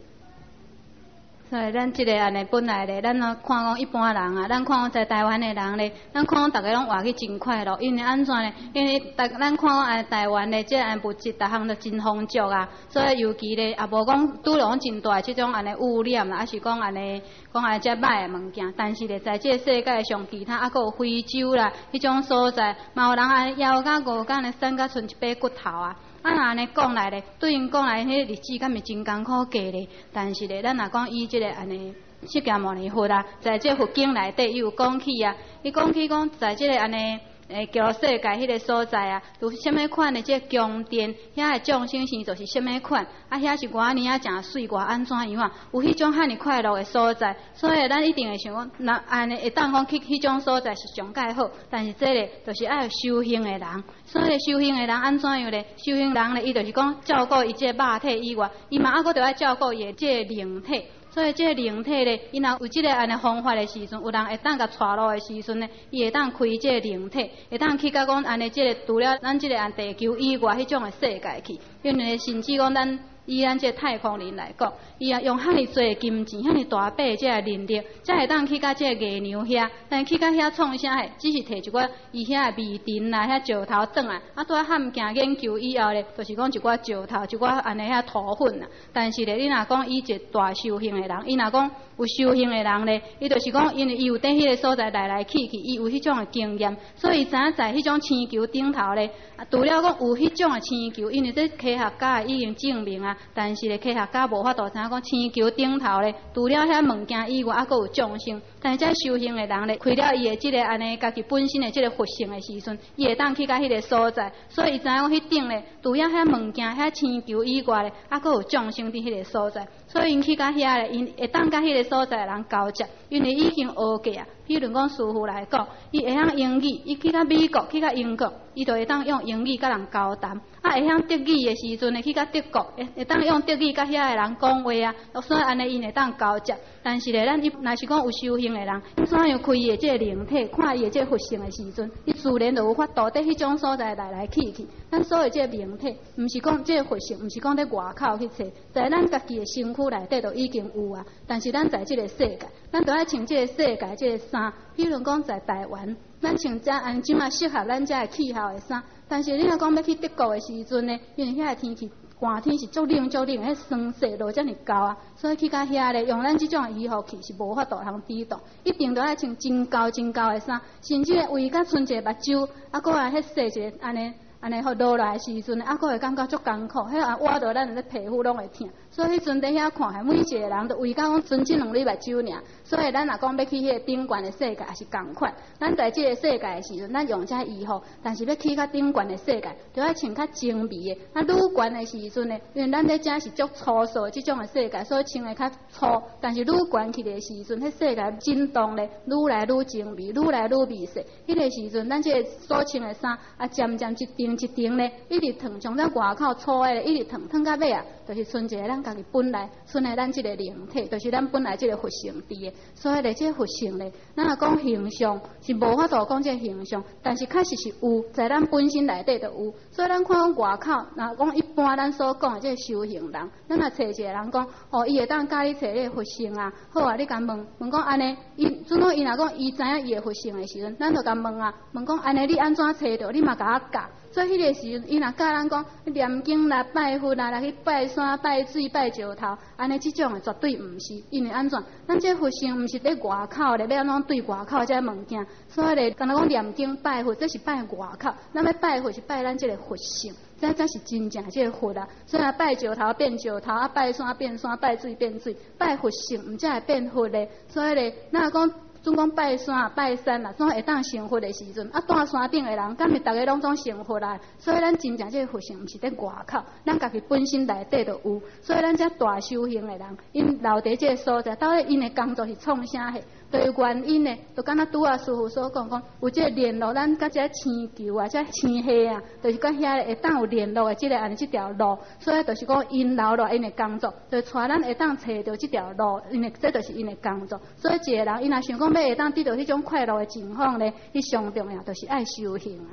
[1.51, 8.53] 所以咱即个安尼本来咧，咱看讲一般人啊，咱看讲在台湾的人咧，咱看讲大家拢活去真快乐，因为安怎咧？
[8.71, 17.21] 因为大咱看讲安台湾的即安物质，逐项都真丰足啊，所以尤其咧也无讲拄着真大即种安尼污染啦，还是讲安尼
[17.53, 18.73] 讲安尼只歹的物件。
[18.77, 25.93] 但是咧，在即个世界上，其他啊个有非洲啦，迄种所在，嘛有人安腰甲五甲安瘦甲剩一把骨头啊。
[26.21, 29.87] 啊，安尼讲来咧，对因讲来，迄日子敢是真艰苦过咧。
[30.13, 31.93] 但是咧，咱若讲伊即个安尼
[32.27, 37.19] 释迦牟尼佛啊，在这佛经内底有讲起啊，伊讲起讲，在即个安尼。
[37.51, 45.51] 诶，叫世界迄个所在啊，有虾米款的即宫殿，遐个众生是就是虾米款，啊，遐是偌尼啊，诚水偌安怎样啊？
[45.73, 55.65] 有迄种遐尼快乐的所在，所以咱一定会想讲，那安尼会当讲去迄种所在是上介好，但是这个就是爱修行的人，所以修行的人安怎样咧？
[55.77, 60.83] 修行人咧，伊就是讲照顾伊这肉体以外，伊嘛还佫着爱照顾伊这灵体。
[61.13, 72.99] 所以，这个灵体咧，伊若有即个安尼方法的时阵，有人会当甲带路的时阵咧，伊会当开这个灵体，会当去甲讲安尼，即个除了咱即个按地球以外迄种的世界去，因为甚至讲咱。
[73.25, 79.69] 以咱这太空人来讲，伊啊用遐尼多金钱、遐尼大笔这个能力，才会当去到这个月亮遐。
[79.87, 81.09] 但去到遐创啥嘿？
[81.17, 88.67] 只是摕一寡伊遐的微尘啦、遐石头转来，啊，拄啊汉行研究以后咧，就是讲一寡石头、一寡安尼遐土粉啦。
[88.91, 103.10] 但是咧，你若讲伊一大修行的人，伊若讲有修行的人咧，伊就是讲，因为伊有伫迄个所在来来去去，伊有迄种的经验，所以知影在迄种星球顶头咧，啊，除了讲有迄种的星球，因为这科学家已经证明啊。
[103.33, 108.41] 但是咧，科学家无法度知影讲星球顶头咧，除了遐物件以外，还佫有众生。
[108.61, 114.31] 但是遮修行的人咧，开了伊的即个安尼，家己本身的即个佛性的时阵，伊会当去到迄个所在。
[114.49, 119.67] 所以伊知影讲迄顶咧，除了遐物件、遐星球以外咧，还佫有众生伫迄个所在。
[119.91, 124.25] 所以因去到遐咧，因会当甲迄个所在人交接，因为已经学过啊。
[124.47, 130.31] 比如讲师傅来讲，伊会晓英语，伊去到美国，去到英国，伊就会当用英语甲人交谈。
[130.61, 135.21] 啊，会晓德语的时阵会，去到德国，会会当用德语甲遐个人讲话啊。
[135.21, 136.55] 所以安尼因会当交接。
[136.83, 144.67] 但是咧，咱伊若是讲有修行的人，怎样开伊的即个灵体，看伊的即个佛性的时阵，伊自然就有法度伫迄种所在来来去去。
[144.91, 151.05] 咱所有即个名体，毋是讲即个佛性，毋是讲伫外口去找，在咱家己的身躯内底都已经有啊。
[151.25, 152.39] 但是咱在即个世界，
[152.69, 154.51] 咱都爱穿即个世界即个衫。
[154.75, 158.83] 比如讲在台湾，咱穿遮安怎啊适合咱遮的气候的衫。
[159.07, 161.89] 但是你若讲要去德国的时阵呢，因为遐个天气。
[162.19, 174.13] 寒天是足冷足冷，迄霜雪落遮尔高啊，所以去到遐咧，用咱即种衣服去是无法度通抵挡，一定都爱穿真高真高的衫，甚至为甲剩一个目睭，啊，搁来迄细一个安尼。
[174.41, 178.67] 安尼好落来时阵，啊，佫会感觉足艰苦，迄啊挖到咱的皮肤拢会疼。
[178.91, 182.43] 所以迄阵伫遐看，每一个人都为讲存即两粒目睭尔。
[182.65, 185.33] 所以咱若讲要去迄个顶悬的世界，也是共款。
[185.59, 190.97] 咱在即个世界的时阵，咱用遮衣服，但是要去较顶悬的世界，就要穿较精美的。
[191.13, 195.85] 啊，愈悬的时阵呢，因为咱在遮是足粗糙即种的世界，所以穿的较粗。
[196.19, 200.99] 但是愈悬起的时阵，迄世界震动咧，愈来愈精美，愈来愈美色。
[201.27, 204.31] 迄个时阵，咱即个所穿的衫啊，渐渐一定。
[204.41, 212.53] 一定咧，一直烫，从咱外口粗的，一直烫，烫到尾啊，就是剩一个咱家己本来，剩下咱即个灵体，就是咱本来即个佛性伫的。
[212.75, 219.53] 所以咧，即个佛性咧，咱若讲形象是无法度讲即个形象，但是确实是有，在咱本身内底都有。
[219.71, 233.11] 所以咱看外口，若讲一般咱所讲的即个修行人，咱若找一个人讲，哦，伊会当教你找个佛性啊，好啊，你甲问问讲安尼，伊阵讲伊若讲伊知影伊个佛性的时阵，咱就甲问啊，问讲安尼你安怎找着？
[233.11, 233.81] 你嘛甲我教。
[234.11, 241.63] 所以迄个时，伊若教咱讲念经啦、拜佛啦、来去拜山、拜水、拜石头，安尼即种诶绝对毋是，因为安怎？
[241.87, 245.25] 咱这佛性毋是伫外口咧，要安怎对外口这物件？
[245.47, 251.87] 所以咧，敢若讲念经拜佛，这是拜外口；咱要拜佛是拜咱即个佛性，这才是真正即个佛啊。
[252.05, 257.29] 所以啊，拜石头变石头，啊拜山变山，拜水变水，拜佛性毋才会变佛咧。
[257.47, 258.51] 所以咧，若讲。
[258.83, 264.19] 总讲拜山啊拜山啦，总会当成佛的时阵，啊，住山顶的人，敢是逐个拢总成佛啦。
[264.39, 268.21] 所以咱真正这个佛性，毋是伫外口，咱家己本身内底都有。
[268.41, 273.03] 所以咱遮大修行的人，因留伫这个所在，到底因的工作是创啥嘿？
[273.31, 287.39] 都有原因呢，就敢若拄啊师傅所讲讲，有这个联络咱甲这星球啊，这星系啊，就是讲遐会当有联络的这个安尼这条路，所以就是讲因留落因的工作，就带咱会当找到这条路，因为这就是因的工作。
[287.55, 292.67] 所以一个人，伊若想讲要会当得到迄种快乐的情况呢，伊上重要就是爱修行啊。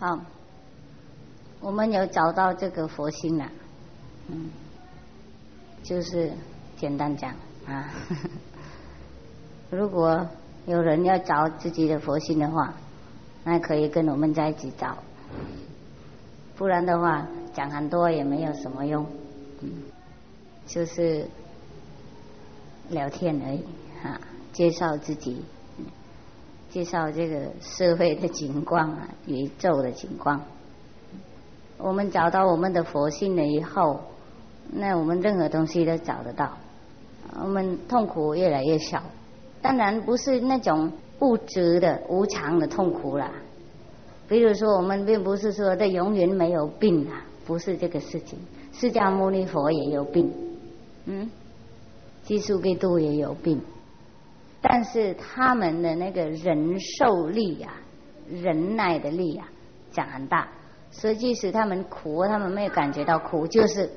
[0.00, 0.20] 好，
[1.60, 3.48] 我们有找到这个佛心了，
[4.28, 4.50] 嗯，
[5.84, 6.32] 就是
[6.76, 7.30] 简单讲
[7.66, 7.88] 啊，
[9.74, 10.26] 如果
[10.66, 12.74] 有人要找自己的佛性的话，
[13.42, 14.96] 那可以跟我们在一起找，
[16.56, 19.04] 不然的话讲很多也没有什么用，
[19.60, 19.70] 嗯，
[20.64, 21.26] 就是
[22.88, 23.64] 聊天而已
[24.02, 24.20] 啊，
[24.52, 25.44] 介绍自己。
[26.70, 30.40] 介绍这个社会的情况啊，宇宙的情况。
[31.78, 34.00] 我们找到我们的佛性了以后，
[34.72, 36.56] 那我们任何东西都找得到，
[37.40, 39.02] 我们痛苦越来越小。
[39.64, 43.30] 当然不是那种物质的无常的痛苦啦。
[44.28, 48.38] 比如说，我们并不是说这永远没有病啊，不是这个事情。
[48.74, 50.30] 释迦牟尼佛也有病，
[51.06, 51.30] 嗯，
[52.24, 53.58] 基督基督也有病。
[54.60, 57.72] 但是他们的那个忍受力呀、
[58.30, 59.48] 忍耐的力呀，
[59.90, 60.46] 讲很大。
[60.90, 63.90] 所以即使他们苦，他们没有感觉到苦，就是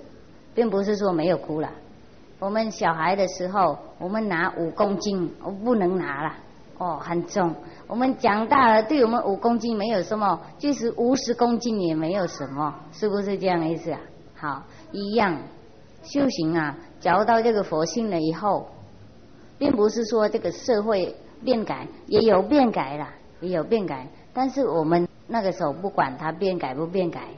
[0.55, 1.69] 并不是说没有哭了。
[2.39, 6.33] 我们小孩的时候，我们拿五公斤，我不能拿了，
[6.77, 7.53] 哦，很重。
[7.87, 13.99] 我们长大了，对我们五公斤没有什么，即使五十公斤也没有什么，是不是这样的意思啊？
[14.35, 15.37] 好，一样
[16.03, 18.67] 修行啊，找到这个佛性了以后。
[19.59, 23.07] 并不是说这个社会变改也有变改了，
[23.41, 27.29] 也有变改，但是我们那个时候不管它变改不变改，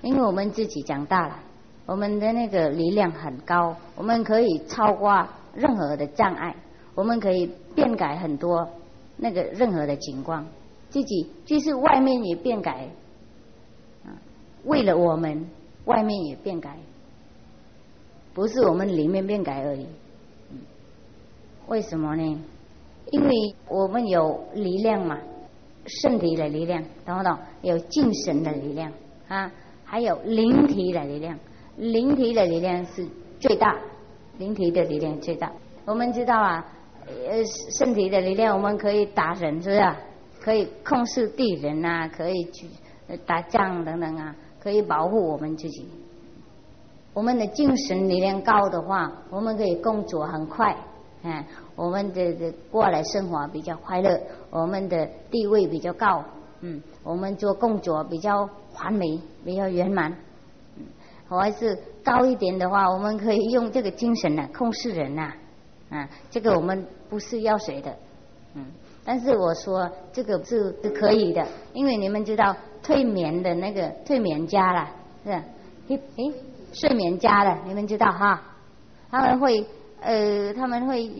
[0.00, 1.40] 因为我们自己长大了，
[1.86, 6.54] 我们的那个力量很高，我们可以超过任何的障碍，
[6.96, 8.68] 我们可以变改很多
[9.16, 10.44] 那个任何的情况，
[10.90, 12.88] 自己就是外面也变改，
[14.64, 15.46] 为了我们
[15.84, 16.76] 外面也变改，
[18.34, 19.86] 不是我们里面变改而已。
[21.68, 22.40] 为什么呢？
[23.12, 25.16] 因为我们有力量嘛，
[25.86, 27.38] 身体的力量，懂不懂？
[27.62, 28.92] 有精神的力量
[29.28, 29.52] 啊，
[29.84, 31.38] 还有灵体的力量。
[31.76, 33.06] 灵体的力量是
[33.38, 33.76] 最大，
[34.38, 35.52] 灵体的力量最大。
[35.84, 36.66] 我们知道啊，
[37.06, 37.44] 呃，
[37.78, 39.92] 身体的力量我们可以打人，是不是？
[40.40, 42.66] 可以控制敌人啊，可以去
[43.26, 45.86] 打仗等等啊，可以保护我们自己。
[47.12, 50.76] 我们的精神力量高的话，我们可以工作很快。
[51.22, 54.20] 嗯，我们的的过来生活比较快乐，
[54.50, 56.24] 我们的地位比较高，
[56.60, 58.48] 嗯，我们做工作比较
[58.78, 60.16] 完美，比较圆满。
[61.28, 65.32] 嗯，还是高一点的话，我们可以用这个精神呢 控制人呐，
[65.90, 67.94] 啊，这个我们不是要谁的，
[68.54, 68.64] 嗯，
[69.04, 74.88] 但是我说这个是是可以的，因为你们知道催眠的那个催眠家了，
[75.24, 75.42] 是吧？
[75.88, 76.32] 诶诶，
[76.72, 78.42] 睡眠家了，你们知道哈？
[79.10, 79.66] 他们会。
[79.98, 81.10] 呃，他们会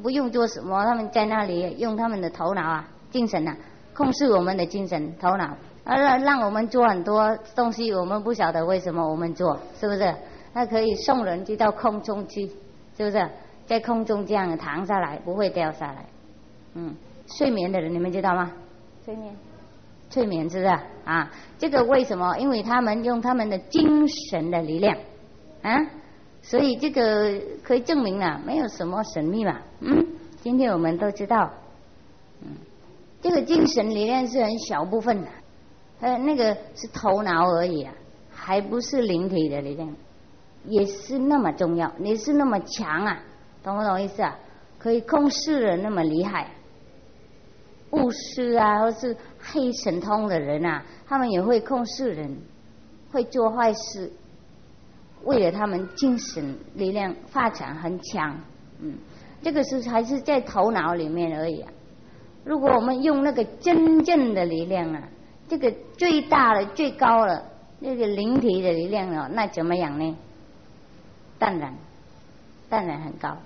[0.00, 3.54] 不用做什么，他们在那里用他们的头脑啊、精神啊，
[3.92, 10.14] 控制我们的精神头脑，啊让让我们做很多东西，我们不晓得为什么我们做，是不是？
[10.52, 12.46] 那可以送人去到空中去，
[12.96, 13.28] 是不是？
[13.66, 16.04] 在空中这样躺下来，不会掉下来。
[16.74, 16.94] 嗯，
[17.26, 18.52] 睡眠的人你们知道吗？
[19.04, 19.34] 睡眠，
[20.10, 20.78] 睡眠是不是？
[21.04, 22.36] 啊，这个为什么？
[22.38, 24.96] 因为他们用他们的精神的力量，
[25.62, 25.78] 啊。
[26.42, 29.58] 所以这个可以证明啊，没有什么神秘嘛。
[29.80, 30.06] 嗯，
[30.42, 31.50] 今天我们都知道，
[32.42, 32.48] 嗯，
[33.22, 35.28] 这个精神力量是很小部分的，
[36.00, 37.94] 呃，那个是头脑而已啊，
[38.30, 39.94] 还不是灵体的力量，
[40.66, 43.22] 也是那么重要，也是那么强啊，
[43.62, 44.38] 懂不懂意思啊？
[44.78, 46.50] 可以控制人那么厉害，
[47.90, 52.36] 巫师啊，或是黑神通的人啊，他们也会控制人，
[53.10, 54.12] 会做坏事。
[55.24, 58.38] 为了他们精神力量发展很强，
[58.80, 58.98] 嗯，
[59.40, 61.72] 这个是还是在头脑里面而已啊。
[62.44, 65.08] 如果我们用那个真正的力量啊，
[65.48, 67.44] 这个最大的、最高的
[67.80, 70.16] 那个灵体的力量哦，那怎么样呢？
[71.38, 71.74] 淡然，
[72.68, 73.36] 淡然很高。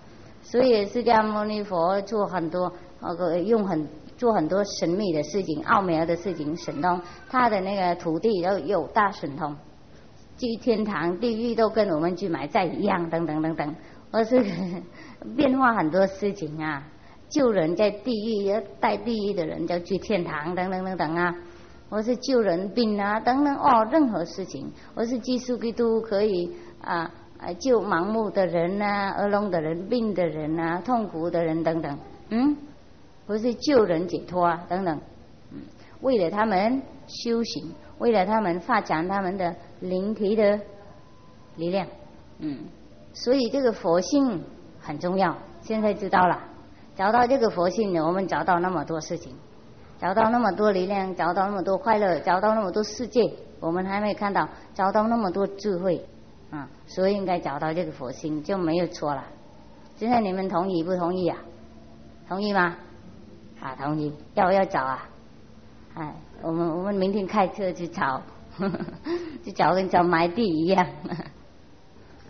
[0.42, 3.86] 所以释迦牟尼佛做很多那个用很
[4.16, 9.54] 做很多神秘的事情、奥妙的事情、神通，他的那个徒弟都有大神通。
[10.38, 13.74] 去天堂、地狱都跟我们去买菜一样，等等等等。
[14.10, 14.42] 而是
[15.36, 16.82] 变化很多事情啊，
[17.28, 21.34] 救人在地狱，要带地狱的人就去天堂，等等等等啊。
[21.90, 31.98] 或是救人病啊，等等哦，任何事情，我是基督基督可以啊啊救盲目的人呐、耳聋的人、病的人呐、痛苦的人等等。
[32.30, 32.56] 嗯，
[33.26, 35.00] 我是救人解脱啊，等等。
[35.52, 35.60] 嗯，
[36.02, 37.72] 为了他们修行。
[37.98, 40.56] 为了他们发展他们的灵体的
[41.56, 41.84] 力量，
[42.38, 42.60] 嗯，
[43.12, 44.40] 所以这个佛性
[44.78, 45.36] 很重要。
[45.62, 46.40] 现在知道了，
[46.94, 49.34] 找到这个佛性呢，我们找到那么多事情，
[50.00, 53.20] 找到那么多力量，找到那么多快乐，找到那么多世界，
[53.60, 56.06] 我们还没看到，找到那么多智慧，
[56.50, 59.24] 啊，所以应该找到这个佛心就没有错了。
[59.96, 61.38] 现在你们同意不同意啊？
[62.28, 62.76] 同意吗？
[63.60, 65.08] 啊，同意，要不要找啊！
[65.94, 68.22] 哎，我们我们明天开车去找，
[69.42, 70.86] 去找跟找埋地一样。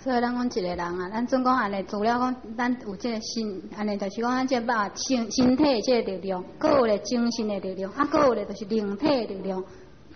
[0.00, 9.62] 所以咱讲一个人啊，咱总讲安尼，除了讲咱有这个身，安尼就是讲咱这把身身体这个力量，各有咧精神的力量，啊，各有咧就是灵体的力量。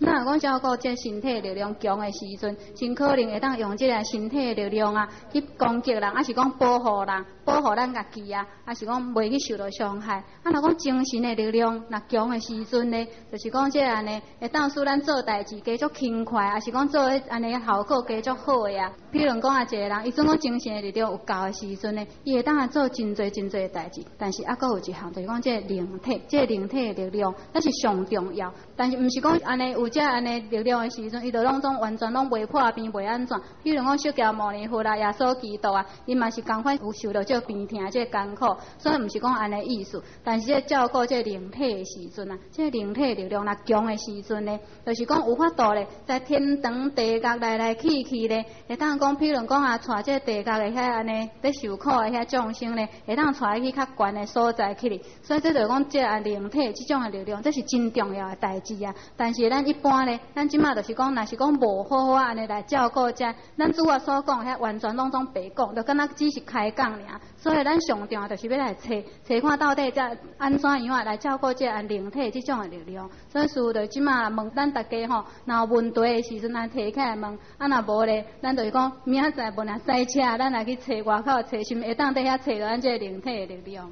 [0.05, 10.17] 那讲照顾这身体力量强的时阵，真可能会当用这个身体的力量啊去攻击人，还是讲保护人，保护咱家己啊，还是讲袂去受到伤害。
[10.43, 18.91] 啊，若讲精神的力量若强的时阵呢，就是讲这安尼会当使咱做代志加足轻快，啊是讲做安尼效果加足好的啊。
[19.09, 24.03] 比如讲啊，一个人伊总讲精神的力量有够的时阵呢，伊会当啊做真侪真侪的代志。
[24.17, 28.53] 但是啊，佫有一项就是讲这灵体，这灵体的力量那是上重要。
[28.75, 29.92] 但是毋是讲安尼有。
[29.93, 33.39] 这安尼流量的时阵，伊就拢总完全拢袂破病袂安怎。
[33.61, 40.01] 比如讲，小教摩尼佛啦、耶稣基督啊，伊嘛是共款有受到这病痛、这艰苦，所以毋是讲安尼意思。
[40.23, 54.99] 但是这照顾这灵体的时阵啊，这灵体力量若强的时阵呢，就是讲有法度咧，在天堂地角来来去去咧，会当讲，比如讲啊，带这地角的遐安尼在受苦的遐众生咧，会当带去较悬的所在去哩。
[55.21, 58.95] 所以这就讲这啊灵体这种的力量，这是真重要的代志啊。
[59.15, 63.25] 但是咱一一般咧，咱即马就是讲，若是讲无好好安尼来照顾遮，
[63.57, 66.99] 咱主我所讲遐完全拢总白讲，就敢若只是开讲尔。
[67.37, 68.89] 所以咱上重要就是要来找
[69.25, 70.01] 找看到底遮
[70.37, 73.09] 安怎样啊来照顾遮安灵体即种的力量。
[73.29, 83.89] 所以事就即马问咱大家吼，若有问题的时阵，咱提起来问，啊若无咧，咱就是讲明仔载无若塞车，咱来去找外口找什么，会当伫遐找到咱这灵体的力量。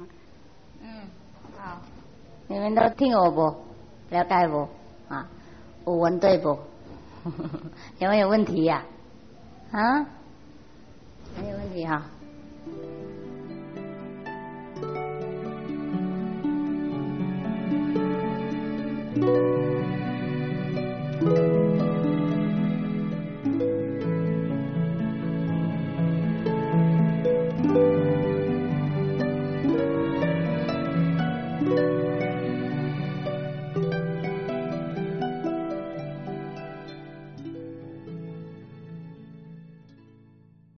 [0.80, 0.86] 嗯，
[1.58, 1.80] 好，
[2.46, 3.40] 你们都听我不？
[4.10, 4.68] 了解不？
[5.84, 6.58] 我文对不？
[7.98, 8.84] 有没有问题呀？
[9.72, 10.06] 啊？
[11.40, 12.02] 没有问题哈。